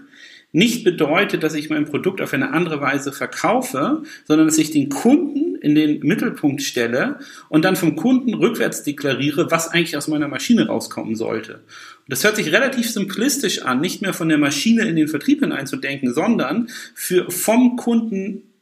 nicht 0.52 0.84
bedeutet, 0.84 1.42
dass 1.42 1.54
ich 1.54 1.70
mein 1.70 1.86
Produkt 1.86 2.20
auf 2.20 2.32
eine 2.32 2.52
andere 2.52 2.80
Weise 2.80 3.12
verkaufe, 3.12 4.04
sondern 4.24 4.46
dass 4.46 4.56
ich 4.56 4.70
den 4.70 4.90
Kunden 4.90 5.56
in 5.56 5.74
den 5.74 5.98
Mittelpunkt 6.06 6.62
stelle 6.62 7.18
und 7.48 7.64
dann 7.64 7.74
vom 7.74 7.96
Kunden 7.96 8.32
rückwärts 8.32 8.84
deklariere, 8.84 9.50
was 9.50 9.66
eigentlich 9.72 9.96
aus 9.96 10.06
meiner 10.06 10.28
Maschine 10.28 10.68
rauskommen 10.68 11.16
sollte. 11.16 11.54
Und 11.54 12.12
das 12.12 12.22
hört 12.22 12.36
sich 12.36 12.52
relativ 12.52 12.88
simplistisch 12.88 13.62
an, 13.62 13.80
nicht 13.80 14.00
mehr 14.00 14.14
von 14.14 14.28
der 14.28 14.38
Maschine 14.38 14.82
in 14.82 14.94
den 14.94 15.08
Vertrieb 15.08 15.40
hineinzudenken, 15.40 16.14
sondern 16.14 16.68
für 16.94 17.28
vom 17.28 17.74
Kunden 17.74 18.53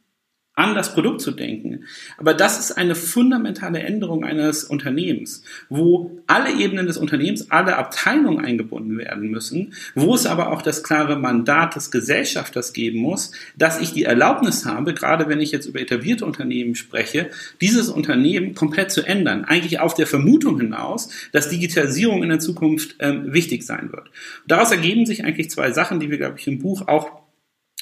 an 0.55 0.75
das 0.75 0.93
Produkt 0.93 1.21
zu 1.21 1.31
denken. 1.31 1.85
Aber 2.17 2.35
das 2.35 2.59
ist 2.59 2.73
eine 2.73 2.93
fundamentale 2.93 3.79
Änderung 3.79 4.23
eines 4.23 4.63
Unternehmens, 4.63 5.43
wo 5.67 6.11
alle 6.27 6.53
Ebenen 6.53 6.85
des 6.85 6.97
Unternehmens, 6.97 7.49
alle 7.49 7.75
Abteilungen 7.75 8.45
eingebunden 8.45 8.99
werden 8.99 9.29
müssen, 9.29 9.73
wo 9.95 10.13
es 10.13 10.27
aber 10.27 10.51
auch 10.51 10.61
das 10.61 10.83
klare 10.83 11.17
Mandat 11.17 11.75
des 11.75 11.89
Gesellschafters 11.89 12.73
geben 12.73 12.99
muss, 12.99 13.31
dass 13.57 13.81
ich 13.81 13.93
die 13.93 14.03
Erlaubnis 14.03 14.65
habe, 14.65 14.93
gerade 14.93 15.27
wenn 15.27 15.41
ich 15.41 15.51
jetzt 15.51 15.65
über 15.65 15.81
etablierte 15.81 16.25
Unternehmen 16.25 16.75
spreche, 16.75 17.31
dieses 17.59 17.89
Unternehmen 17.89 18.53
komplett 18.53 18.91
zu 18.91 19.01
ändern. 19.01 19.45
Eigentlich 19.45 19.79
auf 19.79 19.95
der 19.95 20.05
Vermutung 20.05 20.59
hinaus, 20.59 21.09
dass 21.31 21.49
Digitalisierung 21.49 22.21
in 22.21 22.29
der 22.29 22.39
Zukunft 22.39 22.95
ähm, 22.99 23.33
wichtig 23.33 23.63
sein 23.65 23.91
wird. 23.91 24.11
Daraus 24.47 24.71
ergeben 24.71 25.07
sich 25.07 25.25
eigentlich 25.25 25.49
zwei 25.49 25.71
Sachen, 25.71 25.99
die 25.99 26.11
wir, 26.11 26.19
glaube 26.19 26.37
ich, 26.37 26.47
im 26.47 26.59
Buch 26.59 26.87
auch 26.87 27.22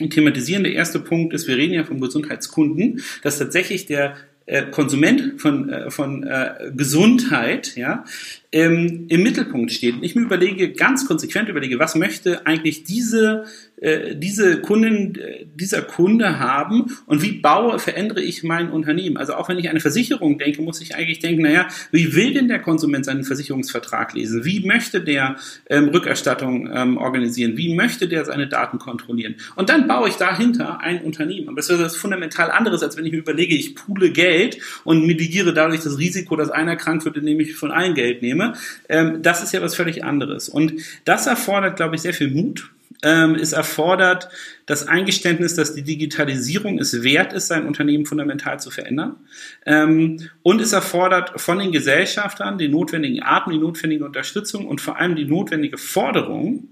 thematisieren. 0.10 0.64
Der 0.64 0.74
erste 0.74 1.00
Punkt 1.00 1.34
ist, 1.34 1.48
wir 1.48 1.58
reden 1.58 1.74
ja 1.74 1.84
vom 1.84 2.00
Gesundheitskunden, 2.02 3.02
dass 3.22 3.38
tatsächlich 3.38 3.86
der 3.86 4.16
äh, 4.46 4.64
Konsument 4.64 5.40
von, 5.40 5.70
äh, 5.70 5.92
von 5.92 6.24
äh, 6.24 6.72
Gesundheit 6.76 7.76
ja, 7.76 8.06
ähm, 8.52 9.06
im 9.08 9.24
Mittelpunkt 9.24 9.72
steht. 9.72 9.96
Ich 10.02 10.16
mir 10.16 10.24
überlege, 10.24 10.74
ganz 10.74 11.08
konsequent 11.08 11.48
überlege, 11.48 11.80
was 11.80 11.96
möchte 11.96 12.46
eigentlich 12.46 12.84
diese, 12.84 13.46
äh, 13.78 14.16
diese 14.16 14.60
Kunden, 14.60 15.16
äh, 15.16 15.46
dieser 15.56 15.82
Kunde 15.84 16.40
haben 16.40 16.98
und 17.06 17.22
wie 17.22 17.32
baue, 17.32 17.80
verändere 17.80 18.22
ich 18.22 18.44
mein 18.44 18.70
Unternehmen? 18.70 19.16
Also 19.16 19.36
auch 19.36 19.48
wenn 19.48 19.58
ich 19.58 19.70
eine 19.70 19.80
Versicherung 19.80 20.38
denke, 20.38 20.62
muss 20.62 20.82
ich 20.82 20.96
eigentlich 20.96 21.20
denken, 21.20 21.44
naja, 21.44 21.68
wie 21.92 22.14
will 22.14 22.34
denn 22.34 22.50
der 22.50 22.60
Konsument 22.60 23.06
seinen 23.06 23.24
Versicherungsvertrag 23.24 24.14
lesen? 24.14 24.44
Wie 24.44 24.66
möchte 24.66 25.02
der 25.02 25.38
ähm, 25.70 25.88
Rückerstattung 25.90 26.70
ähm, 26.74 26.98
organisieren? 26.98 27.56
Wie 27.56 27.74
möchte 27.74 28.10
der 28.10 28.26
seine 28.26 28.48
Daten 28.48 28.80
kontrollieren? 28.80 29.36
Und 29.56 29.70
dann 29.70 29.88
baue 29.88 30.10
ich 30.10 30.16
dahinter 30.16 30.82
ein 30.82 31.02
Unternehmen. 31.04 31.48
Aber 31.48 31.56
das 31.56 31.70
ist 31.70 31.80
was 31.80 31.96
fundamental 31.96 32.52
anderes, 32.52 32.84
als 32.84 32.98
wenn 32.98 33.06
ich 33.06 33.14
mir 33.14 33.20
überlege, 33.20 33.56
ich 33.56 33.76
pule 33.76 34.12
Geld 34.12 34.58
und 34.84 35.08
mitigiere 35.08 35.54
dadurch 35.54 35.82
das 35.82 35.98
Risiko, 35.98 36.36
dass 36.36 36.50
einer 36.50 36.76
krank 36.76 37.06
wird, 37.06 37.16
indem 37.16 37.40
ich 37.40 37.56
von 37.56 37.72
allen 37.72 37.96
Geld 37.96 38.22
nehme. 38.22 38.41
Ähm, 38.90 39.22
das 39.22 39.44
ist 39.44 39.54
ja 39.54 39.62
was 39.62 39.76
völlig 39.76 40.04
anderes. 40.04 40.50
Und 40.50 40.74
das 41.06 41.28
erfordert, 41.28 41.76
glaube 41.76 41.96
ich, 41.96 42.02
sehr 42.02 42.14
viel 42.14 42.32
Mut 42.32 42.70
Ähm, 43.04 43.36
es 43.36 43.52
erfordert 43.52 44.30
das 44.68 44.88
Eingeständnis, 44.88 45.56
dass 45.56 45.74
die 45.74 45.82
Digitalisierung 45.82 46.78
es 46.78 47.02
wert 47.02 47.34
ist, 47.34 47.48
sein 47.48 47.66
Unternehmen 47.66 48.06
fundamental 48.06 48.60
zu 48.60 48.70
verändern. 48.70 49.16
Ähm, 49.66 50.30
und 50.44 50.62
es 50.62 50.72
erfordert 50.72 51.42
von 51.42 51.58
den 51.58 51.72
Gesellschaftern 51.72 52.58
die 52.58 52.68
notwendigen 52.68 53.24
Arten, 53.24 53.52
die 53.52 53.58
notwendige 53.58 54.06
Unterstützung 54.06 54.68
und 54.68 54.82
vor 54.82 54.98
allem 54.98 55.16
die 55.16 55.26
notwendige 55.26 55.78
Forderung, 55.78 56.70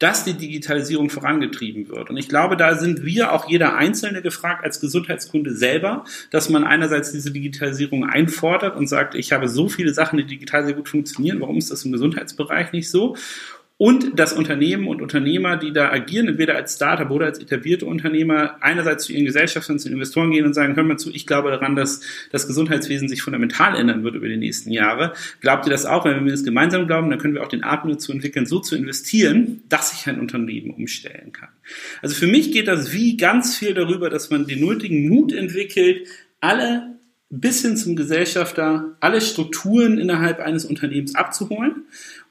dass 0.00 0.24
die 0.24 0.32
Digitalisierung 0.32 1.10
vorangetrieben 1.10 1.88
wird. 1.88 2.10
Und 2.10 2.16
ich 2.16 2.28
glaube, 2.28 2.56
da 2.56 2.74
sind 2.74 3.04
wir 3.04 3.32
auch 3.32 3.48
jeder 3.48 3.76
Einzelne 3.76 4.22
gefragt 4.22 4.64
als 4.64 4.80
Gesundheitskunde 4.80 5.54
selber, 5.54 6.04
dass 6.30 6.48
man 6.48 6.64
einerseits 6.64 7.12
diese 7.12 7.30
Digitalisierung 7.30 8.08
einfordert 8.08 8.76
und 8.76 8.88
sagt, 8.88 9.14
ich 9.14 9.30
habe 9.30 9.46
so 9.46 9.68
viele 9.68 9.92
Sachen, 9.94 10.16
die 10.16 10.24
digital 10.24 10.64
sehr 10.64 10.74
gut 10.74 10.88
funktionieren, 10.88 11.40
warum 11.40 11.58
ist 11.58 11.70
das 11.70 11.84
im 11.84 11.92
Gesundheitsbereich 11.92 12.72
nicht 12.72 12.90
so? 12.90 13.14
Und 13.80 14.18
dass 14.18 14.34
Unternehmen 14.34 14.88
und 14.88 15.00
Unternehmer, 15.00 15.56
die 15.56 15.72
da 15.72 15.90
agieren, 15.90 16.28
entweder 16.28 16.54
als 16.54 16.74
Startup 16.74 17.08
oder 17.10 17.24
als 17.24 17.38
etablierte 17.38 17.86
Unternehmer, 17.86 18.56
einerseits 18.60 19.06
zu 19.06 19.14
ihren 19.14 19.24
Gesellschaften, 19.24 19.78
zu 19.78 19.88
den 19.88 19.94
Investoren 19.94 20.30
gehen 20.30 20.44
und 20.44 20.52
sagen, 20.52 20.76
hör 20.76 20.82
mal 20.82 20.98
zu, 20.98 21.08
ich 21.10 21.26
glaube 21.26 21.50
daran, 21.50 21.76
dass 21.76 22.02
das 22.30 22.46
Gesundheitswesen 22.46 23.08
sich 23.08 23.22
fundamental 23.22 23.74
ändern 23.74 24.04
wird 24.04 24.16
über 24.16 24.28
die 24.28 24.36
nächsten 24.36 24.70
Jahre. 24.70 25.14
Glaubt 25.40 25.64
ihr 25.64 25.70
das 25.70 25.86
auch? 25.86 26.04
Wenn 26.04 26.26
wir 26.26 26.30
das 26.30 26.44
gemeinsam 26.44 26.86
glauben, 26.86 27.08
dann 27.08 27.18
können 27.18 27.32
wir 27.32 27.42
auch 27.42 27.48
den 27.48 27.64
Atem 27.64 27.92
dazu 27.92 28.12
entwickeln, 28.12 28.44
so 28.44 28.58
zu 28.60 28.76
investieren, 28.76 29.62
dass 29.70 29.92
sich 29.92 30.06
ein 30.10 30.20
Unternehmen 30.20 30.72
umstellen 30.72 31.32
kann. 31.32 31.48
Also 32.02 32.14
für 32.14 32.26
mich 32.26 32.52
geht 32.52 32.68
das 32.68 32.92
wie 32.92 33.16
ganz 33.16 33.56
viel 33.56 33.72
darüber, 33.72 34.10
dass 34.10 34.28
man 34.28 34.46
den 34.46 34.60
nötigen 34.60 35.08
Mut 35.08 35.32
entwickelt, 35.32 36.06
alle 36.42 37.00
bis 37.30 37.62
hin 37.62 37.76
zum 37.76 37.94
Gesellschafter 37.94 38.96
alle 38.98 39.20
Strukturen 39.20 39.98
innerhalb 39.98 40.40
eines 40.40 40.64
Unternehmens 40.64 41.14
abzuholen 41.14 41.84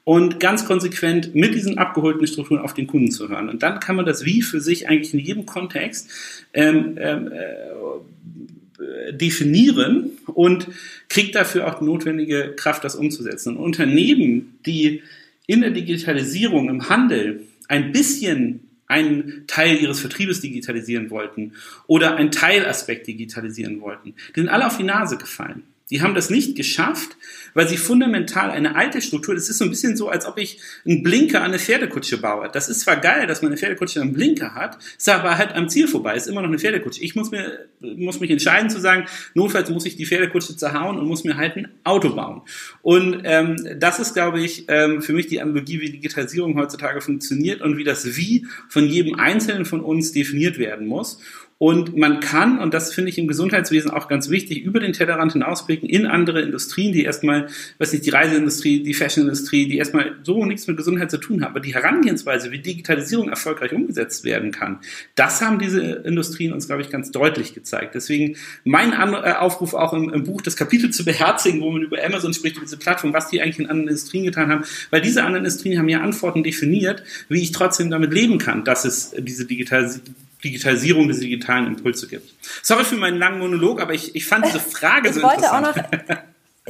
und 0.04 0.40
ganz 0.40 0.64
konsequent 0.64 1.34
mit 1.34 1.54
diesen 1.54 1.78
abgeholten 1.78 2.26
Strukturen 2.26 2.60
auf 2.60 2.74
den 2.74 2.86
Kunden 2.86 3.10
zu 3.10 3.28
hören. 3.28 3.48
Und 3.48 3.62
dann 3.62 3.80
kann 3.80 3.96
man 3.96 4.06
das 4.06 4.24
Wie 4.24 4.42
für 4.42 4.60
sich 4.60 4.88
eigentlich 4.88 5.14
in 5.14 5.20
jedem 5.20 5.46
Kontext 5.46 6.10
ähm, 6.54 6.96
ähm, 6.98 7.30
äh, 7.32 9.12
definieren 9.12 10.10
und 10.26 10.68
kriegt 11.08 11.34
dafür 11.34 11.66
auch 11.66 11.78
die 11.78 11.84
notwendige 11.84 12.54
Kraft, 12.56 12.82
das 12.84 12.94
umzusetzen. 12.94 13.56
Und 13.56 13.62
Unternehmen, 13.62 14.58
die 14.64 15.02
in 15.46 15.60
der 15.60 15.70
Digitalisierung, 15.70 16.68
im 16.68 16.88
Handel 16.88 17.42
ein 17.68 17.92
bisschen 17.92 18.60
einen 18.86 19.44
Teil 19.46 19.76
ihres 19.76 20.00
Vertriebes 20.00 20.40
digitalisieren 20.40 21.10
wollten 21.10 21.52
oder 21.86 22.16
einen 22.16 22.32
Teilaspekt 22.32 23.06
digitalisieren 23.06 23.80
wollten, 23.80 24.14
die 24.34 24.40
sind 24.40 24.48
alle 24.48 24.66
auf 24.66 24.76
die 24.76 24.82
Nase 24.82 25.16
gefallen. 25.16 25.62
Die 25.90 26.02
haben 26.02 26.14
das 26.14 26.30
nicht 26.30 26.56
geschafft, 26.56 27.16
weil 27.54 27.68
sie 27.68 27.76
fundamental 27.76 28.50
eine 28.50 28.76
alte 28.76 29.02
Struktur, 29.02 29.34
das 29.34 29.48
ist 29.48 29.58
so 29.58 29.64
ein 29.64 29.70
bisschen 29.70 29.96
so, 29.96 30.08
als 30.08 30.24
ob 30.24 30.38
ich 30.38 30.60
einen 30.86 31.02
Blinker 31.02 31.40
an 31.40 31.50
eine 31.50 31.58
Pferdekutsche 31.58 32.18
baue. 32.18 32.48
Das 32.52 32.68
ist 32.68 32.80
zwar 32.80 32.96
geil, 32.96 33.26
dass 33.26 33.42
man 33.42 33.50
eine 33.50 33.58
Pferdekutsche 33.58 34.00
einen 34.00 34.12
Blinker 34.12 34.54
hat, 34.54 34.78
ist 34.96 35.08
aber 35.08 35.36
halt 35.36 35.52
am 35.54 35.68
Ziel 35.68 35.88
vorbei, 35.88 36.14
ist 36.14 36.28
immer 36.28 36.42
noch 36.42 36.48
eine 36.48 36.58
Pferdekutsche. 36.58 37.02
Ich 37.02 37.16
muss 37.16 37.30
mir, 37.30 37.66
muss 37.80 38.20
mich 38.20 38.30
entscheiden 38.30 38.70
zu 38.70 38.80
sagen, 38.80 39.06
notfalls 39.34 39.68
muss 39.70 39.84
ich 39.84 39.96
die 39.96 40.06
Pferdekutsche 40.06 40.56
zerhauen 40.56 40.98
und 40.98 41.06
muss 41.06 41.24
mir 41.24 41.36
halt 41.36 41.56
ein 41.56 41.68
Auto 41.82 42.14
bauen. 42.14 42.42
Und 42.82 43.22
ähm, 43.24 43.56
das 43.78 43.98
ist, 43.98 44.14
glaube 44.14 44.40
ich, 44.40 44.66
ähm, 44.68 45.02
für 45.02 45.12
mich 45.12 45.26
die 45.26 45.40
Analogie, 45.40 45.80
wie 45.80 45.90
Digitalisierung 45.90 46.56
heutzutage 46.56 47.00
funktioniert 47.00 47.60
und 47.62 47.76
wie 47.76 47.84
das 47.84 48.16
Wie 48.16 48.46
von 48.68 48.86
jedem 48.86 49.18
Einzelnen 49.18 49.64
von 49.64 49.80
uns 49.80 50.12
definiert 50.12 50.58
werden 50.58 50.86
muss. 50.86 51.18
Und 51.62 51.94
man 51.94 52.20
kann, 52.20 52.58
und 52.58 52.72
das 52.72 52.94
finde 52.94 53.10
ich 53.10 53.18
im 53.18 53.28
Gesundheitswesen 53.28 53.90
auch 53.90 54.08
ganz 54.08 54.30
wichtig, 54.30 54.62
über 54.62 54.80
den 54.80 54.94
Tellerrand 54.94 55.34
hinausblicken 55.34 55.90
in 55.90 56.06
andere 56.06 56.40
Industrien, 56.40 56.94
die 56.94 57.04
erstmal, 57.04 57.48
weiß 57.76 57.92
nicht, 57.92 58.06
die 58.06 58.10
Reiseindustrie, 58.10 58.82
die 58.82 58.94
Fashionindustrie, 58.94 59.68
die 59.68 59.76
erstmal 59.76 60.16
so 60.22 60.46
nichts 60.46 60.66
mit 60.68 60.78
Gesundheit 60.78 61.10
zu 61.10 61.18
tun 61.18 61.42
haben. 61.42 61.50
Aber 61.50 61.60
die 61.60 61.74
Herangehensweise, 61.74 62.50
wie 62.50 62.60
Digitalisierung 62.60 63.28
erfolgreich 63.28 63.74
umgesetzt 63.74 64.24
werden 64.24 64.52
kann, 64.52 64.78
das 65.16 65.42
haben 65.42 65.58
diese 65.58 65.82
Industrien 65.82 66.54
uns, 66.54 66.66
glaube 66.66 66.80
ich, 66.80 66.88
ganz 66.88 67.10
deutlich 67.10 67.52
gezeigt. 67.52 67.94
Deswegen 67.94 68.36
mein 68.64 68.92
äh, 68.92 69.32
Aufruf 69.32 69.74
auch 69.74 69.92
im, 69.92 70.08
im 70.08 70.24
Buch, 70.24 70.40
das 70.40 70.56
Kapitel 70.56 70.88
zu 70.88 71.04
beherzigen, 71.04 71.60
wo 71.60 71.70
man 71.70 71.82
über 71.82 72.02
Amazon 72.02 72.32
spricht, 72.32 72.56
über 72.56 72.64
diese 72.64 72.78
Plattform, 72.78 73.12
was 73.12 73.28
die 73.28 73.42
eigentlich 73.42 73.58
in 73.58 73.66
anderen 73.66 73.88
Industrien 73.88 74.24
getan 74.24 74.48
haben, 74.48 74.64
weil 74.88 75.02
diese 75.02 75.24
anderen 75.24 75.44
Industrien 75.44 75.78
haben 75.78 75.90
ja 75.90 76.00
Antworten 76.00 76.42
definiert, 76.42 77.02
wie 77.28 77.42
ich 77.42 77.52
trotzdem 77.52 77.90
damit 77.90 78.14
leben 78.14 78.38
kann, 78.38 78.64
dass 78.64 78.86
es 78.86 79.14
diese 79.18 79.44
Digitalisierung 79.44 80.14
Digitalisierung 80.44 81.08
des 81.08 81.20
digitalen 81.20 81.66
Impulse 81.66 82.08
gibt. 82.08 82.34
Sorry 82.62 82.84
für 82.84 82.96
meinen 82.96 83.18
langen 83.18 83.38
Monolog, 83.38 83.80
aber 83.80 83.94
ich, 83.94 84.14
ich 84.14 84.26
fand 84.26 84.46
diese 84.46 84.60
Frage 84.60 85.08
ich 85.08 85.14
so 85.14 85.22
wollte 85.22 85.36
interessant. 85.36 85.66
Auch 85.66 86.08
noch, 86.08 86.16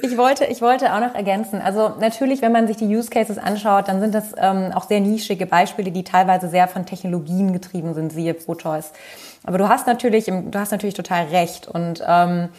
ich 0.03 0.17
wollte, 0.17 0.45
ich 0.47 0.63
wollte 0.63 0.95
auch 0.95 1.01
noch 1.01 1.15
ergänzen. 1.15 1.61
Also 1.61 1.97
natürlich, 2.01 2.43
wenn 2.43 2.53
man 2.53 2.67
sich 2.67 2.77
die 2.77 2.87
Use 2.87 3.11
Cases 3.11 3.39
anschaut, 3.39 3.89
dann 3.89 4.01
sind 4.01 4.15
das 4.15 4.33
ähm, 4.37 4.73
auch 4.73 4.89
sehr 4.89 5.01
nischige 5.01 5.47
Beispiele, 5.47 5.91
die 5.91 6.05
teilweise 6.05 6.49
sehr 6.49 6.69
von 6.69 6.87
Technologien 6.87 7.53
getrieben 7.53 7.95
sind, 7.95 8.13
siehe 8.13 8.35
ProChoice. 8.35 8.93
Aber 9.45 9.59
du 9.59 9.69
hast 9.69 9.87
natürlich, 9.87 10.27
du 10.27 10.59
hast 10.59 10.71
natürlich 10.71 10.95
total 10.95 11.27
recht. 11.27 11.67
Und 11.67 12.03
ähm, 12.07 12.51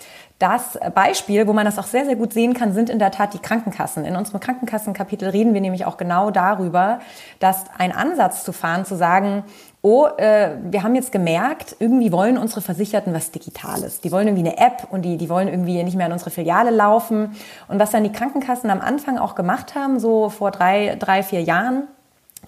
das 0.42 0.80
Beispiel, 0.96 1.46
wo 1.46 1.54
man 1.54 1.66
das 1.66 1.78
auch 1.78 1.86
sehr, 1.86 2.06
sehr 2.06 2.16
gut 2.16 2.34
sehen 2.34 2.56
kann, 2.56 2.74
sind 2.74 2.90
in 2.90 2.98
der 2.98 3.12
Tat 3.12 3.36
die 3.36 3.40
Krankenkassen. 3.40 4.06
In 4.06 4.16
unserem 4.16 4.40
Krankenkassenkapitel 4.40 5.30
reden 5.30 5.54
wir 5.54 5.62
nämlich 5.62 5.86
auch 5.86 5.98
genau 5.98 6.32
darüber, 6.32 7.00
dass 7.40 7.66
ein 7.78 7.92
Ansatz 7.92 8.44
zu 8.44 8.52
fahren, 8.52 8.84
zu 8.84 8.96
sagen, 8.96 9.44
oh, 9.84 10.08
äh, 10.18 10.56
wir 10.64 10.82
haben 10.82 10.96
jetzt 10.96 11.12
gemerkt, 11.12 11.76
irgendwie 11.78 12.12
wollen 12.12 12.40
unsere 12.40 12.62
Versicherten 12.62 13.14
was 13.14 13.30
Digitales. 13.30 14.02
Die 14.02 14.12
wollen 14.12 14.28
irgendwie 14.28 14.50
eine 14.50 14.58
App 14.58 14.88
und 14.90 15.04
die, 15.04 15.18
die 15.18 15.30
wollen 15.30 15.48
irgendwie 15.48 15.84
nicht 15.84 15.96
mehr 15.96 16.08
an 16.08 16.12
unsere 16.12 16.32
Filiale 16.32 16.72
laufen. 16.72 17.36
Und 17.68 17.78
was 17.78 17.92
dann 17.92 18.04
die 18.04 18.12
Krankenkassen 18.12 18.72
am 18.72 18.82
Anfang 18.82 19.20
auch 19.20 19.36
gemacht 19.36 19.76
haben, 19.76 20.00
so 20.00 20.30
vor 20.30 20.50
drei, 20.50 20.96
drei 21.00 21.22
vier 21.22 21.42
Jahren, 21.42 21.84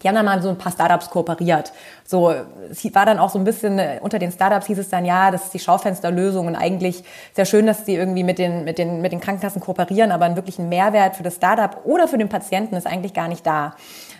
die 0.01 0.07
haben 0.07 0.15
dann 0.15 0.25
mal 0.25 0.41
so 0.41 0.49
ein 0.49 0.57
paar 0.57 0.71
Startups 0.71 1.09
kooperiert. 1.09 1.71
So, 2.05 2.33
es 2.69 2.83
war 2.93 3.05
dann 3.05 3.17
auch 3.17 3.29
so 3.29 3.39
ein 3.39 3.45
bisschen, 3.45 3.79
äh, 3.79 3.99
unter 4.01 4.19
den 4.19 4.31
Startups 4.31 4.67
hieß 4.67 4.77
es 4.77 4.89
dann, 4.89 5.05
ja, 5.05 5.31
das 5.31 5.45
ist 5.45 5.53
die 5.53 5.59
Schaufensterlösung 5.59 6.47
und 6.47 6.55
eigentlich 6.55 7.03
sehr 7.33 7.45
schön, 7.45 7.65
dass 7.65 7.85
sie 7.85 7.95
irgendwie 7.95 8.23
mit 8.23 8.39
den, 8.39 8.65
mit 8.65 8.77
den, 8.77 9.01
mit 9.01 9.11
den 9.11 9.19
Krankenkassen 9.21 9.61
kooperieren, 9.61 10.11
aber 10.11 10.25
einen 10.25 10.35
wirklichen 10.35 10.69
Mehrwert 10.69 11.15
für 11.15 11.23
das 11.23 11.35
Startup 11.35 11.85
oder 11.85 12.07
für 12.07 12.17
den 12.17 12.29
Patienten 12.29 12.75
ist 12.75 12.87
eigentlich 12.87 13.13
gar 13.13 13.27
nicht 13.27 13.45
da 13.45 13.73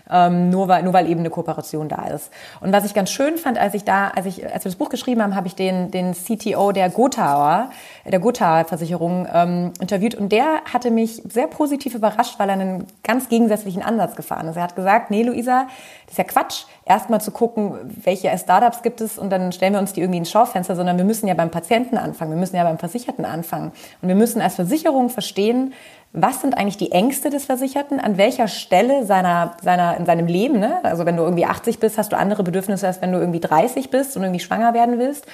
ähm, 0.09 0.49
nur, 0.49 0.67
weil, 0.67 0.83
nur 0.83 0.93
weil 0.93 1.09
eben 1.09 1.21
eine 1.21 1.29
Kooperation 1.29 1.89
da 1.89 2.07
ist. 2.07 2.31
Und 2.61 2.71
was 2.73 2.85
ich 2.85 2.93
ganz 2.93 3.11
schön 3.11 3.37
fand, 3.37 3.57
als 3.57 3.73
ich 3.73 3.83
da, 3.83 4.09
als 4.09 4.25
ich, 4.25 4.45
als 4.45 4.65
wir 4.65 4.71
das 4.71 4.75
Buch 4.75 4.89
geschrieben 4.89 5.21
haben, 5.21 5.35
habe 5.35 5.47
ich 5.47 5.55
den, 5.55 5.91
den 5.91 6.13
CTO 6.13 6.71
der 6.71 6.89
Gotauer, 6.89 7.69
der 8.05 8.19
Gotauer 8.19 8.65
Versicherung 8.65 9.27
ähm, 9.33 9.73
interviewt 9.79 10.15
und 10.15 10.31
der 10.31 10.61
hatte 10.71 10.91
mich 10.91 11.21
sehr 11.27 11.47
positiv 11.47 11.95
überrascht, 11.95 12.35
weil 12.37 12.49
er 12.49 12.53
einen 12.53 12.87
ganz 13.03 13.29
gegensätzlichen 13.29 13.81
Ansatz 13.81 14.15
gefahren 14.15 14.47
ist. 14.47 14.57
Er 14.57 14.63
hat 14.63 14.75
gesagt, 14.75 15.09
nee, 15.09 15.23
Luisa, 15.23 15.67
das 16.05 16.13
ist 16.13 16.17
ja 16.17 16.23
Quatsch, 16.25 16.65
erstmal 16.85 17.21
zu 17.21 17.31
gucken, 17.31 17.75
welche 18.03 18.35
Startups 18.37 18.81
gibt 18.81 19.01
es 19.01 19.17
und 19.17 19.29
dann 19.29 19.51
stellen 19.51 19.73
wir 19.73 19.79
uns 19.79 19.93
die 19.93 20.01
irgendwie 20.01 20.19
ins 20.19 20.31
Schaufenster, 20.31 20.75
sondern 20.75 20.97
wir 20.97 21.05
müssen 21.05 21.27
ja 21.27 21.33
beim 21.33 21.51
Patienten 21.51 21.97
anfangen, 21.97 22.31
wir 22.31 22.39
müssen 22.39 22.55
ja 22.55 22.63
beim 22.63 22.77
Versicherten 22.77 23.25
anfangen. 23.25 23.71
Und 24.01 24.07
wir 24.07 24.15
müssen 24.15 24.41
als 24.41 24.55
Versicherung 24.55 25.09
verstehen, 25.09 25.73
was 26.15 26.41
sind 26.41 26.55
eigentlich 26.55 26.77
die 26.77 26.91
Ängste 26.91 27.31
des 27.31 27.45
Versicherten, 27.45 27.99
an 27.99 28.17
welcher 28.17 28.47
Stelle 28.47 29.03
seiner, 29.03 29.57
seiner, 29.63 29.97
in 29.97 30.05
seinem 30.05 30.27
Leben, 30.27 30.59
ne? 30.59 30.77
also 30.83 31.07
wenn 31.07 31.17
du 31.17 31.23
irgendwie 31.23 31.45
80 31.45 31.79
bist, 31.79 31.97
hast 31.97 32.11
du 32.11 32.17
andere 32.17 32.43
Bedürfnisse, 32.43 32.85
als 32.85 33.01
wenn 33.01 33.11
du 33.11 33.17
irgendwie 33.17 33.39
30 33.39 33.89
bist 33.89 34.15
und 34.15 34.21
irgendwie 34.21 34.39
schwanger 34.39 34.75
werden 34.75 34.99
willst. 34.99 35.25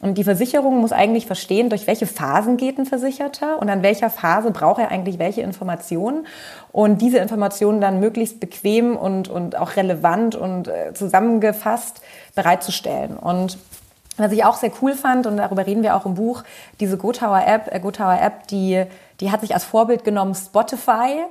Und 0.00 0.16
die 0.16 0.22
Versicherung 0.22 0.78
muss 0.78 0.92
eigentlich 0.92 1.26
verstehen, 1.26 1.70
durch 1.70 1.88
welche 1.88 2.06
Phasen 2.06 2.56
geht 2.56 2.78
ein 2.78 2.86
Versicherter 2.86 3.58
und 3.58 3.68
an 3.68 3.82
welcher 3.82 4.10
Phase 4.10 4.52
braucht 4.52 4.80
er 4.80 4.92
eigentlich 4.92 5.18
welche 5.18 5.42
Informationen 5.42 6.24
und 6.70 7.02
diese 7.02 7.18
Informationen 7.18 7.80
dann 7.80 7.98
möglichst 7.98 8.38
bequem 8.38 8.96
und, 8.96 9.28
und 9.28 9.58
auch 9.58 9.74
relevant 9.74 10.36
und 10.36 10.68
äh, 10.68 10.94
zusammengefasst 10.94 12.00
bereitzustellen. 12.36 13.16
Und 13.16 13.58
was 14.18 14.30
ich 14.30 14.44
auch 14.44 14.56
sehr 14.56 14.70
cool 14.82 14.94
fand, 14.94 15.26
und 15.26 15.36
darüber 15.36 15.66
reden 15.66 15.82
wir 15.82 15.96
auch 15.96 16.06
im 16.06 16.14
Buch, 16.14 16.44
diese 16.78 16.96
Gotauer 16.96 17.42
App, 17.44 17.72
äh, 17.72 17.80
Gotauer 17.80 18.20
App, 18.20 18.46
die, 18.48 18.84
die 19.20 19.30
hat 19.30 19.40
sich 19.40 19.54
als 19.54 19.64
Vorbild 19.64 20.04
genommen 20.04 20.34
Spotify, 20.34 21.24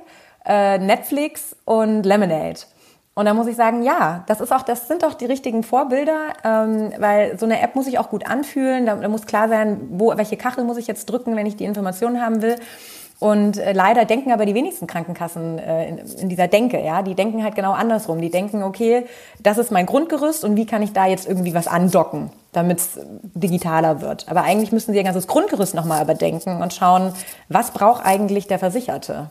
äh, 0.44 0.78
Netflix 0.78 1.56
und 1.64 2.04
Lemonade. 2.04 2.60
Und 3.14 3.24
da 3.24 3.34
muss 3.34 3.48
ich 3.48 3.56
sagen, 3.56 3.82
ja, 3.82 4.22
das 4.28 4.40
ist 4.40 4.52
auch, 4.52 4.62
das 4.62 4.86
sind 4.86 5.02
doch 5.02 5.14
die 5.14 5.24
richtigen 5.24 5.64
Vorbilder, 5.64 6.34
ähm, 6.44 6.92
weil 6.98 7.36
so 7.36 7.46
eine 7.46 7.60
App 7.60 7.74
muss 7.74 7.86
sich 7.86 7.98
auch 7.98 8.10
gut 8.10 8.24
anfühlen. 8.24 8.86
Da, 8.86 8.94
da 8.94 9.08
muss 9.08 9.26
klar 9.26 9.48
sein, 9.48 9.88
wo, 9.90 10.16
welche 10.16 10.36
Kachel 10.36 10.62
muss 10.62 10.76
ich 10.76 10.86
jetzt 10.86 11.06
drücken, 11.06 11.34
wenn 11.34 11.44
ich 11.44 11.56
die 11.56 11.64
Informationen 11.64 12.22
haben 12.22 12.42
will. 12.42 12.54
Und 13.20 13.58
äh, 13.58 13.72
leider 13.72 14.04
denken 14.04 14.30
aber 14.30 14.46
die 14.46 14.54
wenigsten 14.54 14.86
Krankenkassen 14.86 15.58
äh, 15.58 15.88
in, 15.88 15.98
in 15.98 16.28
dieser 16.28 16.46
Denke, 16.46 16.80
ja, 16.80 17.02
die 17.02 17.14
denken 17.14 17.42
halt 17.42 17.56
genau 17.56 17.72
andersrum. 17.72 18.20
Die 18.20 18.30
denken, 18.30 18.62
okay, 18.62 19.06
das 19.40 19.58
ist 19.58 19.72
mein 19.72 19.86
Grundgerüst 19.86 20.44
und 20.44 20.56
wie 20.56 20.66
kann 20.66 20.82
ich 20.82 20.92
da 20.92 21.06
jetzt 21.06 21.26
irgendwie 21.28 21.54
was 21.54 21.66
andocken, 21.66 22.30
damit 22.52 22.78
es 22.78 23.00
digitaler 23.34 24.00
wird. 24.00 24.28
Aber 24.28 24.42
eigentlich 24.42 24.70
müssen 24.70 24.92
sie 24.92 24.98
ihr 24.98 25.04
ganzes 25.04 25.26
Grundgerüst 25.26 25.74
nochmal 25.74 26.02
überdenken 26.02 26.62
und 26.62 26.72
schauen, 26.72 27.12
was 27.48 27.72
braucht 27.72 28.06
eigentlich 28.06 28.46
der 28.46 28.60
Versicherte? 28.60 29.30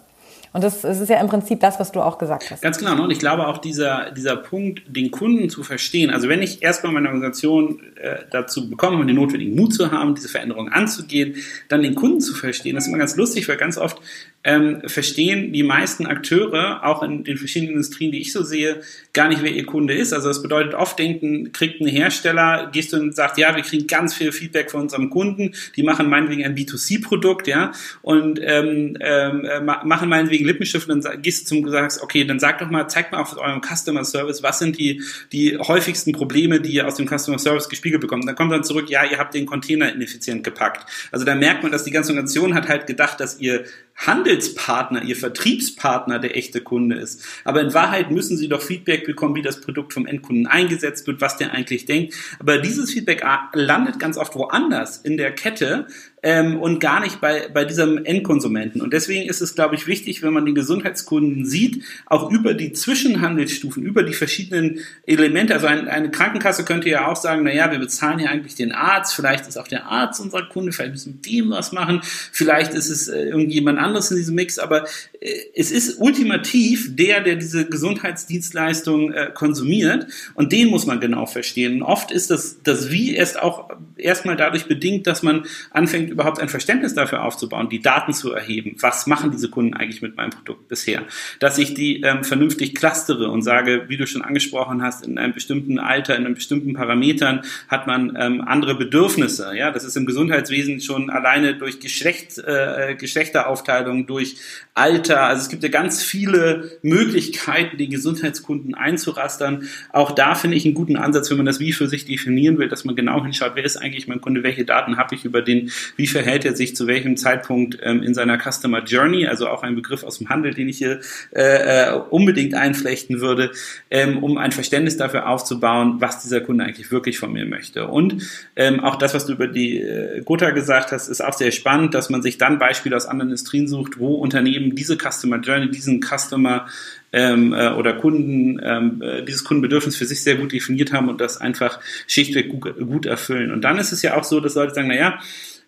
Und 0.53 0.63
das, 0.63 0.81
das 0.81 0.99
ist 0.99 1.09
ja 1.09 1.19
im 1.19 1.27
Prinzip 1.27 1.59
das, 1.59 1.79
was 1.79 1.91
du 1.91 2.01
auch 2.01 2.17
gesagt 2.17 2.49
hast. 2.49 2.61
Ganz 2.61 2.77
genau. 2.77 2.95
Ne? 2.95 3.03
Und 3.03 3.11
ich 3.11 3.19
glaube 3.19 3.47
auch 3.47 3.57
dieser, 3.57 4.11
dieser 4.11 4.35
Punkt, 4.35 4.81
den 4.87 5.11
Kunden 5.11 5.49
zu 5.49 5.63
verstehen. 5.63 6.09
Also 6.09 6.29
wenn 6.29 6.41
ich 6.41 6.63
erstmal 6.63 6.93
meine 6.93 7.07
Organisation 7.09 7.81
äh, 7.95 8.19
dazu 8.31 8.69
bekomme, 8.69 9.05
den 9.05 9.15
notwendigen 9.15 9.55
Mut 9.55 9.73
zu 9.73 9.91
haben, 9.91 10.15
diese 10.15 10.29
Veränderungen 10.29 10.71
anzugehen, 10.71 11.35
dann 11.69 11.81
den 11.81 11.95
Kunden 11.95 12.21
zu 12.21 12.33
verstehen, 12.33 12.75
das 12.75 12.85
ist 12.85 12.89
immer 12.89 12.97
ganz 12.97 13.15
lustig, 13.15 13.47
weil 13.47 13.57
ganz 13.57 13.77
oft 13.77 13.97
ähm, 14.43 14.81
verstehen 14.85 15.51
die 15.51 15.63
meisten 15.63 16.05
Akteure, 16.05 16.85
auch 16.85 17.03
in 17.03 17.23
den 17.23 17.37
verschiedenen 17.37 17.73
Industrien, 17.73 18.11
die 18.11 18.21
ich 18.21 18.31
so 18.31 18.43
sehe, 18.43 18.81
gar 19.13 19.27
nicht, 19.27 19.43
wer 19.43 19.51
ihr 19.51 19.65
Kunde 19.65 19.93
ist. 19.93 20.13
Also 20.13 20.29
das 20.29 20.41
bedeutet, 20.41 20.73
oft 20.73 20.97
denken, 20.97 21.51
kriegt 21.51 21.81
ein 21.81 21.87
Hersteller, 21.87 22.69
gehst 22.71 22.93
du 22.93 22.97
und 22.97 23.15
sagst, 23.15 23.37
ja, 23.37 23.55
wir 23.55 23.63
kriegen 23.63 23.87
ganz 23.87 24.13
viel 24.13 24.31
Feedback 24.31 24.71
von 24.71 24.81
unserem 24.81 25.09
Kunden, 25.09 25.53
die 25.75 25.83
machen 25.83 26.09
meinetwegen 26.09 26.45
ein 26.45 26.55
B2C-Produkt, 26.55 27.47
ja, 27.47 27.73
und 28.01 28.39
ähm, 28.41 28.97
ähm, 29.01 29.43
äh, 29.43 29.59
machen 29.59 30.07
meinetwegen 30.07 30.45
Lippenstift 30.45 30.89
und 30.89 31.03
dann 31.03 31.21
gehst 31.21 31.51
du 31.51 31.55
zum 31.61 31.67
sagst, 31.69 32.01
okay, 32.01 32.23
dann 32.23 32.39
sag 32.39 32.59
doch 32.59 32.69
mal, 32.69 32.87
zeig 32.87 33.11
mal 33.11 33.19
auf 33.19 33.37
eurem 33.37 33.61
Customer 33.61 34.05
Service, 34.05 34.43
was 34.43 34.59
sind 34.59 34.77
die, 34.77 35.01
die 35.31 35.57
häufigsten 35.57 36.13
Probleme, 36.13 36.61
die 36.61 36.71
ihr 36.71 36.87
aus 36.87 36.95
dem 36.95 37.07
Customer 37.07 37.39
Service 37.39 37.67
gespiegelt 37.67 38.01
bekommt. 38.01 38.23
Und 38.23 38.27
dann 38.27 38.35
kommt 38.35 38.51
dann 38.51 38.63
zurück, 38.63 38.89
ja, 38.89 39.03
ihr 39.03 39.17
habt 39.17 39.33
den 39.33 39.45
Container 39.45 39.93
ineffizient 39.93 40.43
gepackt. 40.43 40.89
Also 41.11 41.25
da 41.25 41.35
merkt 41.35 41.63
man, 41.63 41.71
dass 41.71 41.83
die 41.83 41.91
ganze 41.91 42.11
Organisation 42.11 42.53
hat 42.55 42.69
halt 42.69 42.87
gedacht, 42.87 43.19
dass 43.19 43.39
ihr 43.39 43.65
Handelspartner, 43.97 45.03
ihr 45.03 45.15
Vertriebspartner 45.15 46.19
der 46.19 46.37
echte 46.37 46.61
Kunde 46.61 46.97
ist. 46.97 47.25
Aber 47.43 47.61
in 47.61 47.73
Wahrheit 47.73 48.11
müssen 48.11 48.37
sie 48.37 48.47
doch 48.47 48.61
Feedback 48.61 49.05
bekommen, 49.05 49.35
wie 49.35 49.41
das 49.41 49.59
Produkt 49.59 49.93
vom 49.93 50.05
Endkunden 50.05 50.47
eingesetzt 50.47 51.07
wird, 51.07 51.19
was 51.19 51.37
der 51.37 51.51
eigentlich 51.51 51.85
denkt. 51.85 52.13
Aber 52.39 52.59
dieses 52.59 52.91
Feedback 52.91 53.23
landet 53.53 53.99
ganz 53.99 54.17
oft 54.17 54.35
woanders 54.35 54.97
in 54.97 55.17
der 55.17 55.31
Kette 55.31 55.87
ähm, 56.23 56.59
und 56.59 56.79
gar 56.79 56.99
nicht 56.99 57.21
bei, 57.21 57.47
bei 57.53 57.63
diesem 57.63 58.03
Endkonsumenten. 58.03 58.81
Und 58.81 58.91
deswegen 58.91 59.29
ist 59.29 59.41
es, 59.41 59.53
glaube 59.53 59.75
ich, 59.75 59.85
wichtig, 59.85 60.23
wenn 60.23 60.33
man 60.33 60.45
den 60.45 60.55
Gesundheitskunden 60.55 61.45
sieht, 61.45 61.83
auch 62.07 62.31
über 62.31 62.55
die 62.55 62.73
Zwischenhandelsstufen, 62.73 63.83
über 63.83 64.01
die 64.01 64.13
verschiedenen 64.13 64.79
Elemente. 65.05 65.53
Also 65.53 65.67
ein, 65.67 65.87
eine 65.87 66.09
Krankenkasse 66.09 66.65
könnte 66.65 66.89
ja 66.89 67.07
auch 67.07 67.15
sagen, 67.15 67.43
na 67.43 67.53
ja, 67.53 67.71
wir 67.71 67.77
bezahlen 67.77 68.19
ja 68.19 68.29
eigentlich 68.29 68.55
den 68.55 68.71
Arzt, 68.71 69.13
vielleicht 69.13 69.47
ist 69.47 69.57
auch 69.57 69.67
der 69.67 69.85
Arzt 69.85 70.19
unser 70.19 70.41
Kunde, 70.43 70.71
vielleicht 70.71 70.91
müssen 70.91 71.19
wir 71.21 71.31
dem 71.31 71.51
was 71.51 71.71
machen, 71.71 72.01
vielleicht 72.03 72.73
ist 72.73 72.89
es 72.89 73.07
äh, 73.07 73.21
irgendjemand 73.21 73.77
anderes 73.77 74.09
in 74.09 74.17
diesem 74.17 74.35
Mix, 74.35 74.57
aber 74.57 74.85
äh, 75.21 75.29
es 75.55 75.69
ist 75.69 75.99
ultimativ 75.99 76.95
der, 76.95 77.21
der 77.21 77.35
diese 77.35 77.69
Gesundheitsdienstleistung 77.69 79.13
äh, 79.13 79.29
konsumiert 79.33 80.07
und 80.33 80.51
den 80.51 80.69
muss 80.69 80.87
man 80.87 80.99
genau 80.99 81.27
verstehen. 81.27 81.81
Und 81.81 81.83
oft 81.83 82.11
ist 82.11 82.31
das, 82.31 82.57
das 82.63 82.89
Wie 82.89 83.15
erst 83.15 83.39
auch 83.39 83.69
erstmal 83.97 84.35
dadurch 84.35 84.65
bedingt, 84.65 85.05
dass 85.05 85.21
man 85.21 85.45
anfängt, 85.71 86.06
überhaupt 86.09 86.39
ein 86.39 86.49
Verständnis 86.49 86.93
dafür 86.93 87.23
aufzubauen, 87.23 87.69
die 87.69 87.81
Daten 87.81 88.13
zu 88.13 88.33
erheben. 88.33 88.75
Was 88.79 89.07
machen 89.07 89.31
diese 89.31 89.49
Kunden 89.49 89.73
eigentlich 89.73 90.01
mit 90.01 90.15
meinem 90.15 90.31
Produkt 90.31 90.67
bisher? 90.67 91.03
Dass 91.39 91.57
ich 91.57 91.73
die 91.73 92.01
ähm, 92.01 92.23
vernünftig 92.23 92.75
clustere 92.75 93.29
und 93.29 93.41
sage, 93.41 93.85
wie 93.87 93.97
du 93.97 94.07
schon 94.07 94.21
angesprochen 94.21 94.81
hast, 94.81 95.05
in 95.05 95.17
einem 95.17 95.33
bestimmten 95.33 95.79
Alter, 95.79 96.15
in 96.15 96.25
einem 96.25 96.35
bestimmten 96.35 96.73
Parametern 96.73 97.41
hat 97.67 97.87
man 97.87 98.15
ähm, 98.19 98.41
andere 98.41 98.75
Bedürfnisse. 98.75 99.51
Ja, 99.55 99.71
das 99.71 99.83
ist 99.83 99.97
im 99.97 100.05
Gesundheitswesen 100.05 100.81
schon 100.81 101.09
alleine 101.09 101.55
durch 101.55 101.79
Geschlecht, 101.79 102.37
äh, 102.37 102.95
Geschlechteraufteilung, 102.95 104.07
durch 104.07 104.37
Alter. 104.73 105.21
Also 105.23 105.41
es 105.41 105.49
gibt 105.49 105.63
ja 105.63 105.69
ganz 105.69 106.03
viele 106.03 106.77
Möglichkeiten, 106.81 107.77
die 107.77 107.89
Gesundheitskunden 107.89 108.75
einzurastern. 108.75 109.67
Auch 109.91 110.11
da 110.11 110.35
finde 110.35 110.57
ich 110.57 110.65
einen 110.65 110.75
guten 110.75 110.97
Ansatz, 110.97 111.29
wenn 111.29 111.37
man 111.37 111.45
das 111.45 111.59
Wie 111.59 111.73
für 111.73 111.87
sich 111.87 112.05
definieren 112.05 112.57
will, 112.57 112.69
dass 112.69 112.85
man 112.85 112.95
genau 112.95 113.23
hinschaut, 113.23 113.51
wer 113.55 113.63
ist 113.63 113.77
eigentlich 113.77 114.07
mein 114.07 114.21
Kunde, 114.21 114.43
welche 114.43 114.65
Daten 114.65 114.97
habe 114.97 115.15
ich 115.15 115.25
über 115.25 115.41
den, 115.41 115.71
wie 115.97 116.07
verhält 116.07 116.45
er 116.45 116.55
sich 116.55 116.75
zu 116.75 116.87
welchem 116.87 117.17
Zeitpunkt 117.17 117.77
ähm, 117.81 118.01
in 118.01 118.13
seiner 118.13 118.37
Customer 118.39 118.83
Journey, 118.83 119.27
also 119.27 119.47
auch 119.49 119.63
ein 119.63 119.75
Begriff 119.75 120.03
aus 120.03 120.19
dem 120.19 120.29
Handel, 120.29 120.53
den 120.53 120.69
ich 120.69 120.77
hier 120.77 121.01
äh, 121.35 121.89
äh, 121.89 121.93
unbedingt 122.09 122.53
einflechten 122.53 123.19
würde, 123.19 123.51
ähm, 123.91 124.23
um 124.23 124.37
ein 124.37 124.51
Verständnis 124.51 124.95
dafür 124.95 125.27
aufzubauen, 125.27 125.97
was 125.99 126.21
dieser 126.21 126.41
Kunde 126.41 126.63
eigentlich 126.63 126.91
wirklich 126.91 127.19
von 127.19 127.33
mir 127.33 127.45
möchte. 127.45 127.87
Und 127.87 128.23
ähm, 128.55 128.79
auch 128.79 128.95
das, 128.95 129.13
was 129.13 129.25
du 129.25 129.33
über 129.33 129.47
die 129.47 129.79
äh, 129.81 130.21
Gotha 130.23 130.51
gesagt 130.51 130.91
hast, 130.91 131.09
ist 131.09 131.21
auch 131.21 131.33
sehr 131.33 131.51
spannend, 131.51 131.93
dass 131.93 132.09
man 132.09 132.21
sich 132.21 132.37
dann 132.37 132.59
Beispiele 132.59 132.95
aus 132.95 133.07
anderen 133.07 133.31
Industrien 133.31 133.67
sucht, 133.67 133.99
wo 133.99 134.15
Unternehmen 134.15 134.75
diese 134.75 134.97
Customer 134.97 135.39
Journey, 135.39 135.69
diesen 135.71 136.01
Customer 136.01 136.67
ähm, 137.13 137.53
äh, 137.53 137.69
oder 137.69 137.93
Kunden 137.93 138.59
ähm, 138.63 139.01
äh, 139.01 139.23
dieses 139.23 139.43
Kundenbedürfnis 139.43 139.95
für 139.95 140.05
sich 140.05 140.21
sehr 140.23 140.35
gut 140.35 140.51
definiert 140.51 140.93
haben 140.93 141.09
und 141.09 141.21
das 141.21 141.39
einfach 141.39 141.79
schlichtweg 142.07 142.49
gut, 142.49 142.77
gut 142.77 143.05
erfüllen. 143.05 143.51
Und 143.51 143.61
dann 143.61 143.77
ist 143.77 143.91
es 143.91 144.01
ja 144.01 144.15
auch 144.15 144.23
so, 144.23 144.39
dass 144.39 144.55
Leute 144.55 144.73
sagen, 144.73 144.89
na 144.89 144.95
ja, 144.95 145.19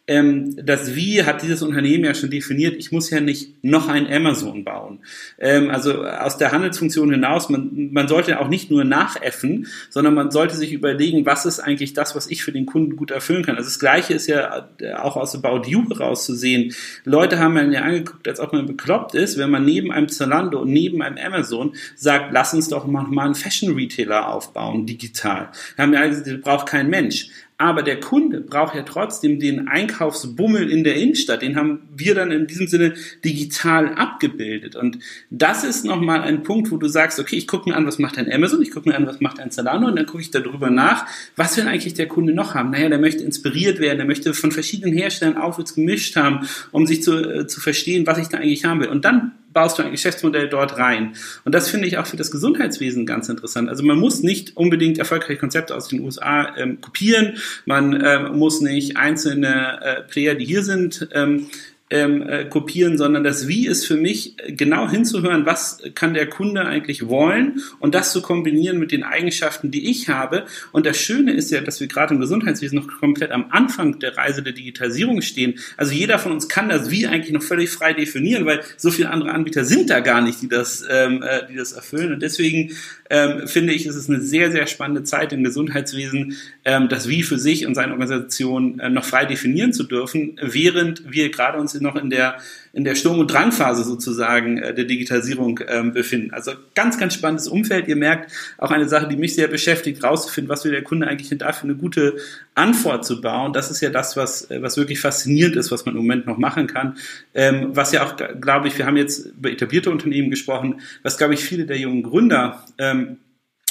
ähm, 0.09 0.55
das 0.65 0.95
Wie 0.95 1.23
hat 1.23 1.43
dieses 1.43 1.61
Unternehmen 1.61 2.03
ja 2.03 2.15
schon 2.15 2.31
definiert, 2.31 2.75
ich 2.79 2.91
muss 2.91 3.11
ja 3.11 3.19
nicht 3.19 3.63
noch 3.63 3.87
ein 3.87 4.11
Amazon 4.11 4.63
bauen. 4.63 5.01
Ähm, 5.37 5.69
also 5.69 6.03
aus 6.03 6.39
der 6.39 6.51
Handelsfunktion 6.51 7.11
hinaus, 7.11 7.49
man, 7.49 7.91
man 7.91 8.07
sollte 8.07 8.39
auch 8.39 8.47
nicht 8.47 8.71
nur 8.71 8.83
nachäffen, 8.83 9.67
sondern 9.91 10.15
man 10.15 10.31
sollte 10.31 10.55
sich 10.55 10.73
überlegen, 10.73 11.27
was 11.27 11.45
ist 11.45 11.59
eigentlich 11.59 11.93
das, 11.93 12.15
was 12.15 12.25
ich 12.25 12.43
für 12.43 12.51
den 12.51 12.65
Kunden 12.65 12.95
gut 12.95 13.11
erfüllen 13.11 13.45
kann. 13.45 13.55
Also 13.55 13.67
das 13.67 13.77
Gleiche 13.77 14.15
ist 14.15 14.25
ja 14.25 14.69
auch 14.97 15.15
aus 15.15 15.35
About 15.35 15.69
You 15.69 15.87
herauszusehen. 15.87 16.73
Leute 17.05 17.37
haben 17.37 17.53
man 17.53 17.71
ja 17.71 17.81
angeguckt, 17.81 18.27
als 18.27 18.39
ob 18.39 18.51
man 18.51 18.65
bekloppt 18.65 19.13
ist, 19.13 19.37
wenn 19.37 19.51
man 19.51 19.63
neben 19.63 19.91
einem 19.91 20.09
Zalando 20.09 20.61
und 20.61 20.73
neben 20.73 21.03
einem 21.03 21.19
Amazon 21.19 21.75
sagt, 21.95 22.33
lass 22.33 22.55
uns 22.55 22.67
doch 22.69 22.87
mal 22.87 23.05
einen 23.25 23.35
Fashion 23.35 23.75
Retailer 23.75 24.33
aufbauen, 24.33 24.87
digital. 24.87 25.49
Wir 25.75 25.83
haben 25.83 25.91
gesagt, 25.91 26.25
das 26.25 26.41
braucht 26.41 26.67
kein 26.67 26.89
Mensch. 26.89 27.29
Aber 27.61 27.83
der 27.83 27.99
Kunde 27.99 28.39
braucht 28.39 28.73
ja 28.73 28.83
trotzdem 28.83 29.37
den 29.37 29.67
Einkaufsbummel 29.67 30.71
in 30.71 30.85
der 30.85 30.95
Innenstadt. 30.95 31.41
Den 31.41 31.57
haben 31.57 31.81
wir 31.93 32.15
dann 32.15 32.31
in 32.31 32.47
diesem 32.47 32.67
Sinne 32.67 32.93
digital 33.25 33.95
abgebildet. 33.95 34.77
Und 34.77 34.99
das 35.29 35.65
ist 35.65 35.83
nochmal 35.83 36.21
ein 36.21 36.43
Punkt, 36.43 36.71
wo 36.71 36.77
du 36.77 36.87
sagst, 36.87 37.19
okay, 37.19 37.35
ich 37.35 37.47
gucke 37.49 37.69
mir 37.69 37.75
an, 37.75 37.85
was 37.85 37.99
macht 37.99 38.17
ein 38.17 38.31
Amazon, 38.31 38.61
ich 38.61 38.71
gucke 38.71 38.87
mir 38.87 38.95
an, 38.95 39.05
was 39.05 39.19
macht 39.19 39.41
ein 39.41 39.51
Zalando 39.51 39.87
und 39.87 39.97
dann 39.97 40.05
gucke 40.05 40.21
ich 40.21 40.31
darüber 40.31 40.69
nach, 40.69 41.05
was 41.35 41.57
will 41.57 41.67
eigentlich 41.67 41.95
der 41.95 42.07
Kunde 42.07 42.31
noch 42.31 42.55
haben. 42.55 42.69
Naja, 42.69 42.87
der 42.87 42.97
möchte 42.97 43.25
inspiriert 43.25 43.81
werden, 43.81 43.97
der 43.97 44.07
möchte 44.07 44.33
von 44.33 44.53
verschiedenen 44.53 44.95
Herstellern 44.95 45.35
aufwärts 45.35 45.75
gemischt 45.75 46.15
haben, 46.15 46.47
um 46.71 46.87
sich 46.87 47.03
zu, 47.03 47.17
äh, 47.17 47.47
zu 47.47 47.59
verstehen, 47.59 48.07
was 48.07 48.19
ich 48.19 48.29
da 48.29 48.37
eigentlich 48.37 48.63
haben 48.63 48.79
will. 48.79 48.87
Und 48.87 49.03
dann 49.03 49.33
baust 49.53 49.79
du 49.79 49.83
ein 49.83 49.91
Geschäftsmodell 49.91 50.49
dort 50.49 50.77
rein. 50.77 51.13
Und 51.43 51.55
das 51.55 51.69
finde 51.69 51.87
ich 51.87 51.97
auch 51.97 52.05
für 52.05 52.17
das 52.17 52.31
Gesundheitswesen 52.31 53.05
ganz 53.05 53.29
interessant. 53.29 53.69
Also 53.69 53.83
man 53.83 53.97
muss 53.97 54.21
nicht 54.21 54.55
unbedingt 54.57 54.97
erfolgreiche 54.97 55.39
Konzepte 55.39 55.75
aus 55.75 55.87
den 55.87 56.01
USA 56.01 56.55
ähm, 56.57 56.81
kopieren, 56.81 57.37
man 57.65 57.99
ähm, 58.05 58.37
muss 58.37 58.61
nicht 58.61 58.97
einzelne 58.97 59.79
äh, 59.81 60.01
Player, 60.03 60.35
die 60.35 60.45
hier 60.45 60.63
sind, 60.63 61.07
ähm, 61.13 61.47
ähm, 61.89 62.21
äh, 62.27 62.45
kopieren, 62.45 62.97
sondern 62.97 63.23
das 63.23 63.47
Wie 63.47 63.65
ist 63.65 63.85
für 63.85 63.95
mich 63.95 64.35
äh, 64.39 64.53
genau 64.53 64.89
hinzuhören, 64.89 65.45
was 65.45 65.81
kann 65.95 66.13
der 66.13 66.27
Kunde 66.27 66.65
eigentlich 66.65 67.07
wollen 67.07 67.61
und 67.79 67.95
das 67.95 68.11
zu 68.11 68.21
kombinieren 68.21 68.77
mit 68.77 68.91
den 68.91 69.03
Eigenschaften, 69.03 69.71
die 69.71 69.89
ich 69.89 70.07
habe. 70.07 70.45
Und 70.71 70.85
das 70.85 70.97
Schöne 70.97 71.33
ist 71.33 71.49
ja, 71.49 71.61
dass 71.61 71.79
wir 71.79 71.87
gerade 71.87 72.13
im 72.13 72.19
Gesundheitswesen 72.19 72.77
noch 72.77 72.87
komplett 72.99 73.31
am 73.31 73.47
Anfang 73.49 73.99
der 73.99 74.15
Reise 74.17 74.43
der 74.43 74.53
Digitalisierung 74.53 75.21
stehen. 75.21 75.55
Also 75.77 75.93
jeder 75.93 76.19
von 76.19 76.31
uns 76.31 76.47
kann 76.47 76.69
das 76.69 76.91
Wie 76.91 77.07
eigentlich 77.07 77.33
noch 77.33 77.43
völlig 77.43 77.71
frei 77.71 77.93
definieren, 77.93 78.45
weil 78.45 78.61
so 78.77 78.91
viele 78.91 79.09
andere 79.09 79.31
Anbieter 79.31 79.65
sind 79.65 79.89
da 79.89 79.99
gar 79.99 80.21
nicht, 80.21 80.41
die 80.41 80.47
das, 80.47 80.85
ähm, 80.89 81.23
äh, 81.23 81.47
die 81.49 81.55
das 81.55 81.71
erfüllen. 81.71 82.13
Und 82.13 82.21
deswegen 82.21 82.71
ähm, 83.09 83.47
finde 83.47 83.73
ich, 83.73 83.87
ist 83.87 83.95
es 83.95 84.07
eine 84.07 84.21
sehr, 84.21 84.51
sehr 84.51 84.67
spannende 84.67 85.03
Zeit 85.03 85.33
im 85.33 85.43
Gesundheitswesen, 85.43 86.35
ähm, 86.65 86.87
das 86.89 87.09
Wie 87.09 87.23
für 87.23 87.39
sich 87.39 87.65
und 87.65 87.73
seine 87.73 87.93
Organisation 87.93 88.79
äh, 88.79 88.89
noch 88.89 89.05
frei 89.05 89.25
definieren 89.25 89.73
zu 89.73 89.83
dürfen, 89.83 90.39
während 90.41 91.11
wir 91.11 91.31
gerade 91.31 91.57
uns 91.57 91.73
noch 91.81 91.95
in 91.95 92.09
der 92.09 92.37
in 92.71 92.83
der 92.83 92.95
Sturm- 92.95 93.19
und 93.19 93.31
Drangphase 93.31 93.83
sozusagen 93.83 94.57
äh, 94.57 94.73
der 94.73 94.85
Digitalisierung 94.85 95.59
ähm, 95.67 95.91
befinden. 95.91 96.31
Also 96.31 96.51
ganz, 96.75 96.97
ganz 96.97 97.13
spannendes 97.13 97.47
Umfeld. 97.47 97.87
Ihr 97.87 97.95
merkt 97.95 98.31
auch 98.57 98.71
eine 98.71 98.87
Sache, 98.87 99.07
die 99.07 99.15
mich 99.15 99.35
sehr 99.35 99.47
beschäftigt, 99.47 100.03
rauszufinden, 100.03 100.49
was 100.49 100.65
will 100.65 100.71
der 100.71 100.83
Kunde 100.83 101.07
eigentlich 101.07 101.35
dafür 101.37 101.69
eine 101.69 101.77
gute 101.77 102.17
Antwort 102.55 103.05
zu 103.05 103.21
bauen. 103.21 103.53
Das 103.53 103.71
ist 103.71 103.81
ja 103.81 103.89
das, 103.89 104.17
was, 104.17 104.49
äh, 104.51 104.61
was 104.61 104.77
wirklich 104.77 104.99
faszinierend 104.99 105.55
ist, 105.55 105.71
was 105.71 105.85
man 105.85 105.95
im 105.95 106.01
Moment 106.01 106.27
noch 106.27 106.37
machen 106.37 106.67
kann. 106.67 106.97
Ähm, 107.33 107.69
was 107.71 107.91
ja 107.91 108.05
auch, 108.05 108.15
glaube 108.39 108.67
ich, 108.67 108.77
wir 108.77 108.85
haben 108.85 108.97
jetzt 108.97 109.25
über 109.25 109.51
etablierte 109.51 109.89
Unternehmen 109.89 110.29
gesprochen, 110.29 110.81
was, 111.03 111.17
glaube 111.17 111.33
ich, 111.33 111.43
viele 111.43 111.65
der 111.65 111.77
jungen 111.77 112.03
Gründer 112.03 112.63
ähm, 112.77 113.17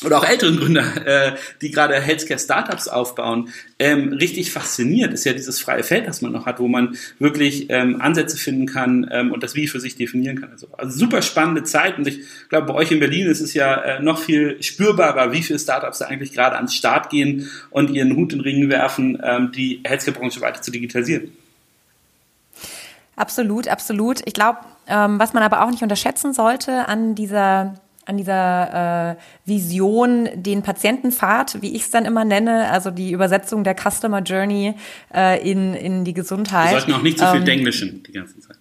oder 0.04 0.18
auch 0.18 0.24
älteren 0.24 0.56
Gründer, 0.56 1.06
äh, 1.06 1.36
die 1.60 1.72
gerade 1.72 2.00
Healthcare-Startups 2.00 2.86
aufbauen, 2.86 3.48
ähm, 3.80 4.12
richtig 4.12 4.52
fasziniert 4.52 5.12
ist 5.12 5.24
ja 5.24 5.32
dieses 5.32 5.60
freie 5.60 5.82
Feld, 5.82 6.06
das 6.06 6.22
man 6.22 6.30
noch 6.30 6.46
hat, 6.46 6.60
wo 6.60 6.68
man 6.68 6.96
wirklich 7.18 7.66
ähm, 7.70 8.00
Ansätze 8.00 8.36
finden 8.36 8.66
kann 8.66 9.08
ähm, 9.10 9.32
und 9.32 9.42
das 9.42 9.56
Wie 9.56 9.66
für 9.66 9.80
sich 9.80 9.96
definieren 9.96 10.40
kann. 10.40 10.52
Also, 10.52 10.68
also 10.76 10.96
super 10.96 11.20
spannende 11.20 11.64
Zeit 11.64 11.98
und 11.98 12.06
ich 12.06 12.20
glaube, 12.48 12.68
bei 12.68 12.74
euch 12.74 12.92
in 12.92 13.00
Berlin 13.00 13.26
ist 13.26 13.40
es 13.40 13.54
ja 13.54 13.74
äh, 13.74 14.02
noch 14.02 14.20
viel 14.20 14.62
spürbarer, 14.62 15.32
wie 15.32 15.42
viele 15.42 15.58
Startups 15.58 15.98
da 15.98 16.06
eigentlich 16.06 16.32
gerade 16.32 16.56
ans 16.56 16.74
Start 16.74 17.10
gehen 17.10 17.50
und 17.70 17.90
ihren 17.90 18.14
Hut 18.14 18.32
in 18.32 18.38
den 18.38 18.44
Ring 18.44 18.70
werfen, 18.70 19.20
ähm, 19.22 19.50
die 19.50 19.80
Healthcare-Branche 19.84 20.40
weiter 20.40 20.62
zu 20.62 20.70
digitalisieren. 20.70 21.32
Absolut, 23.16 23.66
absolut. 23.66 24.20
Ich 24.26 24.32
glaube, 24.32 24.60
ähm, 24.86 25.18
was 25.18 25.32
man 25.32 25.42
aber 25.42 25.64
auch 25.64 25.70
nicht 25.72 25.82
unterschätzen 25.82 26.32
sollte 26.32 26.86
an 26.86 27.16
dieser 27.16 27.74
an 28.08 28.16
dieser 28.16 29.10
äh, 29.12 29.16
Vision 29.44 30.28
den 30.34 30.62
Patientenpfad, 30.62 31.60
wie 31.60 31.76
ich 31.76 31.82
es 31.82 31.90
dann 31.90 32.06
immer 32.06 32.24
nenne, 32.24 32.70
also 32.70 32.90
die 32.90 33.12
Übersetzung 33.12 33.64
der 33.64 33.76
Customer 33.76 34.20
Journey 34.20 34.74
äh, 35.14 35.48
in, 35.48 35.74
in 35.74 36.04
die 36.04 36.14
Gesundheit. 36.14 36.72
Wir 36.72 36.80
sollten 36.80 36.94
auch 36.94 37.02
nicht 37.02 37.18
zu 37.18 37.26
so 37.26 37.32
viel 37.32 37.40
ähm, 37.40 37.46
Denglischen 37.46 38.02
die 38.04 38.12
ganze 38.12 38.40
Zeit. 38.40 38.56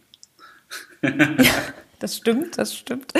ja, 1.03 1.51
das 1.99 2.17
stimmt, 2.17 2.57
das 2.57 2.75
stimmt. 2.75 3.13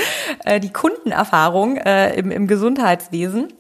Äh, 0.44 0.60
die 0.60 0.74
Kundenerfahrung 0.74 1.78
äh, 1.78 2.14
im, 2.16 2.32
im 2.32 2.48
Gesundheitswesen 2.48 3.54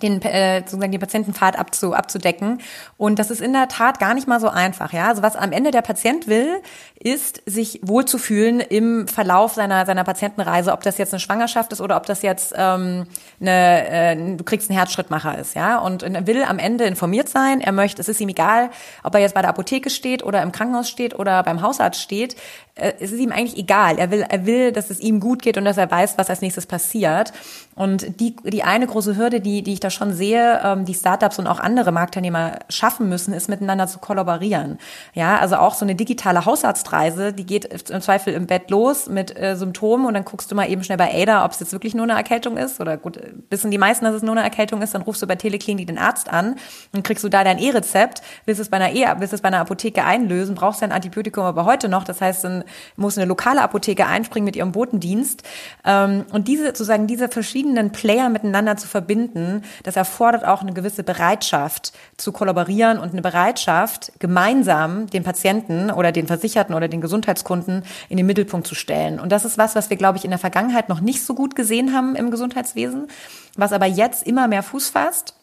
den, 0.00 0.22
äh, 0.22 0.60
sozusagen 0.60 0.92
den 0.92 1.00
Patientenpfad 1.00 1.58
abzu, 1.58 1.92
abzudecken. 1.94 2.60
Und 2.96 3.18
das 3.18 3.30
ist 3.30 3.40
in 3.40 3.52
der 3.52 3.68
Tat 3.68 3.98
gar 3.98 4.14
nicht 4.14 4.26
mal 4.26 4.40
so 4.40 4.48
einfach. 4.48 4.92
Ja, 4.92 5.08
also 5.08 5.22
was 5.22 5.36
am 5.36 5.52
Ende 5.52 5.70
der 5.70 5.82
Patient 5.82 6.26
will, 6.26 6.62
ist 6.98 7.42
sich 7.46 7.80
wohlzufühlen 7.82 8.60
im 8.60 9.08
Verlauf 9.08 9.54
seiner 9.54 9.86
seiner 9.86 10.04
Patientenreise, 10.04 10.72
ob 10.72 10.82
das 10.82 10.98
jetzt 10.98 11.12
eine 11.12 11.20
Schwangerschaft 11.20 11.72
ist 11.72 11.80
oder 11.80 11.96
ob 11.96 12.06
das 12.06 12.22
jetzt 12.22 12.54
ähm, 12.56 13.06
eine, 13.40 13.88
äh, 13.88 14.36
du 14.36 14.44
kriegst 14.44 14.70
einen 14.70 14.78
Herzschrittmacher 14.78 15.38
ist. 15.38 15.54
Ja, 15.54 15.78
und 15.78 16.02
er 16.02 16.26
will 16.26 16.44
am 16.44 16.58
Ende 16.58 16.84
informiert 16.84 17.28
sein. 17.28 17.60
Er 17.60 17.72
möchte, 17.72 18.00
es 18.00 18.08
ist 18.08 18.20
ihm 18.20 18.28
egal, 18.28 18.70
ob 19.02 19.14
er 19.14 19.20
jetzt 19.20 19.34
bei 19.34 19.42
der 19.42 19.50
Apotheke 19.50 19.90
steht 19.90 20.22
oder 20.22 20.42
im 20.42 20.52
Krankenhaus 20.52 20.88
steht 20.88 21.18
oder 21.18 21.42
beim 21.42 21.60
Hausarzt 21.60 22.00
steht. 22.00 22.36
Äh, 22.74 22.92
es 23.00 23.12
ist 23.12 23.20
ihm 23.20 23.32
eigentlich 23.32 23.58
egal. 23.58 23.98
Er 23.98 24.10
will, 24.10 24.24
er 24.26 24.46
will, 24.46 24.72
dass 24.72 24.90
es 24.90 25.00
ihm 25.00 25.20
gut 25.20 25.42
geht 25.42 25.58
und 25.58 25.64
dass 25.64 25.76
er 25.76 25.90
weiß, 25.90 26.16
was 26.16 26.30
als 26.30 26.40
nächstes 26.40 26.66
passiert. 26.66 27.32
Und 27.74 28.20
die 28.20 28.36
die 28.44 28.62
eine 28.62 28.86
große 28.86 29.16
Hürde, 29.16 29.40
die 29.40 29.62
die 29.62 29.74
ich 29.74 29.80
da 29.80 29.90
schon 29.90 30.12
sehe, 30.12 30.60
ähm, 30.64 30.84
die 30.84 30.94
Startups 30.94 31.38
und 31.38 31.46
auch 31.46 31.60
andere 31.60 31.92
Marktteilnehmer 31.92 32.58
schaffen 32.68 33.08
müssen, 33.08 33.34
ist 33.34 33.48
miteinander 33.48 33.86
zu 33.86 33.98
kollaborieren. 33.98 34.78
Ja, 35.14 35.38
also 35.38 35.56
auch 35.56 35.74
so 35.74 35.84
eine 35.84 35.94
digitale 35.94 36.44
Hausarztreise, 36.44 37.32
die 37.32 37.44
geht 37.44 37.90
im 37.90 38.00
Zweifel 38.00 38.32
im 38.34 38.46
Bett 38.46 38.70
los 38.70 39.08
mit 39.08 39.38
äh, 39.38 39.56
Symptomen 39.56 40.06
und 40.06 40.14
dann 40.14 40.24
guckst 40.24 40.50
du 40.50 40.54
mal 40.54 40.70
eben 40.70 40.82
schnell 40.82 40.98
bei 40.98 41.12
Ada, 41.12 41.44
ob 41.44 41.52
es 41.52 41.60
jetzt 41.60 41.72
wirklich 41.72 41.94
nur 41.94 42.04
eine 42.04 42.14
Erkältung 42.14 42.56
ist 42.56 42.80
oder 42.80 42.96
gut, 42.96 43.18
wissen 43.50 43.70
die 43.70 43.78
meisten, 43.78 44.04
dass 44.04 44.14
es 44.14 44.22
nur 44.22 44.32
eine 44.32 44.42
Erkältung 44.42 44.80
ist, 44.82 44.94
dann 44.94 45.02
rufst 45.02 45.22
du 45.22 45.26
bei 45.26 45.36
Teleklinik 45.36 45.86
den 45.86 45.98
Arzt 45.98 46.30
an 46.30 46.56
und 46.92 47.04
kriegst 47.04 47.24
du 47.24 47.28
da 47.28 47.44
dein 47.44 47.58
E-Rezept, 47.58 48.22
willst 48.46 48.60
es 48.60 48.68
bei 48.70 48.78
einer 48.78 48.92
E, 48.94 49.06
willst 49.18 49.34
es 49.34 49.40
bei 49.40 49.48
einer 49.48 49.60
Apotheke 49.60 50.04
einlösen, 50.04 50.54
brauchst 50.54 50.82
dein 50.82 50.92
Antibiotikum 50.92 51.44
aber 51.44 51.64
heute 51.64 51.88
noch, 51.88 52.04
das 52.04 52.20
heißt, 52.20 52.44
dann 52.44 52.61
muss 52.96 53.18
eine 53.18 53.26
lokale 53.26 53.62
Apotheke 53.62 54.06
einspringen 54.06 54.44
mit 54.44 54.56
ihrem 54.56 54.72
Botendienst 54.72 55.42
ähm, 55.84 56.24
und 56.32 56.48
diese 56.48 56.66
sozusagen 56.66 57.06
diese 57.06 57.28
verschiedenen 57.28 57.92
Player 57.92 58.28
miteinander 58.28 58.76
zu 58.76 58.88
verbinden, 58.88 59.62
das 59.82 59.96
erfordert 59.96 60.44
auch 60.44 60.62
eine 60.62 60.72
gewisse 60.72 61.02
Bereitschaft 61.02 61.92
zu 62.16 62.32
kollaborieren 62.32 62.98
und 62.98 63.12
eine 63.12 63.22
Bereitschaft, 63.22 64.12
gemeinsam 64.18 65.06
den 65.08 65.24
Patienten 65.24 65.90
oder 65.90 66.12
den 66.12 66.26
Versicherten 66.26 66.74
oder 66.74 66.88
den 66.88 67.00
Gesundheitskunden 67.00 67.84
in 68.08 68.16
den 68.16 68.26
Mittelpunkt 68.26 68.66
zu 68.66 68.74
stellen. 68.74 69.20
Und 69.20 69.32
das 69.32 69.44
ist 69.44 69.58
was, 69.58 69.74
was 69.74 69.90
wir, 69.90 69.96
glaube 69.96 70.18
ich, 70.18 70.24
in 70.24 70.30
der 70.30 70.38
Vergangenheit 70.38 70.88
noch 70.88 71.00
nicht 71.00 71.24
so 71.24 71.34
gut 71.34 71.54
gesehen 71.54 71.94
haben 71.94 72.16
im 72.16 72.30
Gesundheitswesen, 72.30 73.08
was 73.56 73.72
aber 73.72 73.86
jetzt 73.86 74.26
immer 74.26 74.48
mehr 74.48 74.62
Fuß 74.62 74.90
fasst 74.90 75.34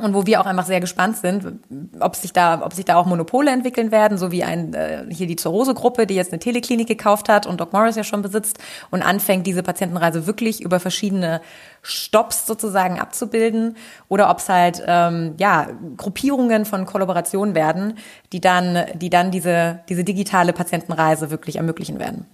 und 0.00 0.14
wo 0.14 0.26
wir 0.26 0.40
auch 0.40 0.46
einfach 0.46 0.66
sehr 0.66 0.80
gespannt 0.80 1.16
sind, 1.16 1.46
ob 2.00 2.16
sich 2.16 2.32
da, 2.32 2.62
ob 2.64 2.72
sich 2.72 2.84
da 2.84 2.96
auch 2.96 3.06
Monopole 3.06 3.50
entwickeln 3.50 3.90
werden, 3.90 4.18
so 4.18 4.32
wie 4.32 4.44
ein 4.44 4.74
äh, 4.74 5.04
hier 5.10 5.26
die 5.26 5.36
Zurose-Gruppe, 5.36 6.06
die 6.06 6.14
jetzt 6.14 6.32
eine 6.32 6.40
Teleklinik 6.40 6.88
gekauft 6.88 7.28
hat 7.28 7.46
und 7.46 7.60
Doc 7.60 7.72
Morris 7.72 7.96
ja 7.96 8.04
schon 8.04 8.22
besitzt 8.22 8.58
und 8.90 9.02
anfängt, 9.02 9.46
diese 9.46 9.62
Patientenreise 9.62 10.26
wirklich 10.26 10.62
über 10.62 10.80
verschiedene 10.80 11.40
Stops 11.82 12.46
sozusagen 12.46 13.00
abzubilden, 13.00 13.76
oder 14.08 14.30
ob 14.30 14.38
es 14.38 14.48
halt 14.48 14.82
ähm, 14.86 15.34
ja 15.38 15.68
Gruppierungen 15.96 16.64
von 16.64 16.86
Kollaborationen 16.86 17.54
werden, 17.54 17.98
die 18.32 18.40
dann, 18.40 18.84
die 18.94 19.10
dann 19.10 19.30
diese 19.30 19.80
diese 19.88 20.04
digitale 20.04 20.52
Patientenreise 20.52 21.30
wirklich 21.30 21.56
ermöglichen 21.56 21.98
werden 21.98 22.26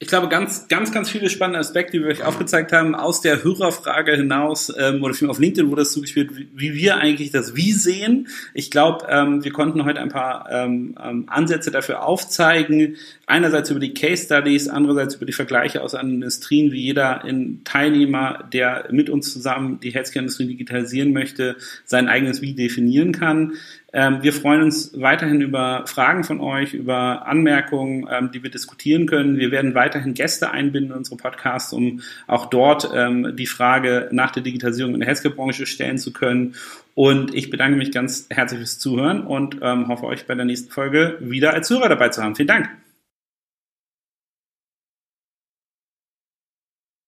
ich 0.00 0.06
glaube, 0.06 0.28
ganz, 0.28 0.68
ganz, 0.68 0.92
ganz 0.92 1.10
viele 1.10 1.28
spannende 1.28 1.58
Aspekte, 1.58 1.96
die 1.96 2.04
wir 2.04 2.10
euch 2.10 2.22
aufgezeigt 2.22 2.70
haben, 2.70 2.94
aus 2.94 3.20
der 3.20 3.42
Hörerfrage 3.42 4.14
hinaus, 4.14 4.72
ähm, 4.78 5.02
oder 5.02 5.12
auf 5.28 5.40
LinkedIn 5.40 5.68
wurde 5.70 5.82
das 5.82 5.90
zugespielt, 5.90 6.36
wie, 6.36 6.48
wie 6.54 6.74
wir 6.74 6.98
eigentlich 6.98 7.32
das 7.32 7.56
Wie 7.56 7.72
sehen. 7.72 8.28
Ich 8.54 8.70
glaube, 8.70 9.08
ähm, 9.10 9.42
wir 9.42 9.50
konnten 9.50 9.84
heute 9.84 10.00
ein 10.00 10.08
paar 10.08 10.48
ähm, 10.52 10.96
ähm, 11.02 11.24
Ansätze 11.26 11.72
dafür 11.72 12.04
aufzeigen. 12.04 12.94
Einerseits 13.26 13.70
über 13.70 13.80
die 13.80 13.92
Case 13.92 14.24
Studies, 14.24 14.68
andererseits 14.68 15.16
über 15.16 15.26
die 15.26 15.32
Vergleiche 15.32 15.82
aus 15.82 15.96
anderen 15.96 16.22
Industrien, 16.22 16.70
wie 16.70 16.80
jeder 16.80 17.24
in 17.24 17.64
Teilnehmer, 17.64 18.48
der 18.52 18.86
mit 18.92 19.10
uns 19.10 19.32
zusammen 19.32 19.80
die 19.80 19.90
Healthcare-Industrie 19.90 20.46
digitalisieren 20.46 21.12
möchte, 21.12 21.56
sein 21.84 22.08
eigenes 22.08 22.40
Wie 22.40 22.54
definieren 22.54 23.10
kann. 23.10 23.54
Ähm, 23.92 24.22
wir 24.22 24.34
freuen 24.34 24.62
uns 24.62 24.92
weiterhin 25.00 25.40
über 25.40 25.86
Fragen 25.86 26.22
von 26.22 26.40
euch, 26.40 26.74
über 26.74 27.26
Anmerkungen, 27.26 28.06
ähm, 28.10 28.30
die 28.32 28.42
wir 28.42 28.50
diskutieren 28.50 29.06
können. 29.06 29.38
Wir 29.38 29.50
werden 29.50 29.74
weiterhin 29.74 30.12
Gäste 30.12 30.50
einbinden 30.50 30.92
in 30.92 30.98
unsere 30.98 31.16
Podcasts, 31.16 31.72
um 31.72 32.02
auch 32.26 32.46
dort 32.46 32.90
ähm, 32.94 33.34
die 33.36 33.46
Frage 33.46 34.08
nach 34.12 34.30
der 34.30 34.42
Digitalisierung 34.42 34.92
in 34.92 35.00
der 35.00 35.08
Healthcare-Branche 35.08 35.66
stellen 35.66 35.96
zu 35.96 36.12
können. 36.12 36.54
Und 36.94 37.34
ich 37.34 37.48
bedanke 37.48 37.78
mich 37.78 37.92
ganz 37.92 38.26
herzlich 38.28 38.58
fürs 38.58 38.78
Zuhören 38.78 39.22
und 39.22 39.60
hoffe, 39.60 40.04
euch 40.06 40.26
bei 40.26 40.34
der 40.34 40.44
nächsten 40.44 40.72
Folge 40.72 41.16
wieder 41.20 41.54
als 41.54 41.70
Hörer 41.70 41.88
dabei 41.88 42.08
zu 42.08 42.24
haben. 42.24 42.34
Vielen 42.34 42.48
Dank. 42.48 42.68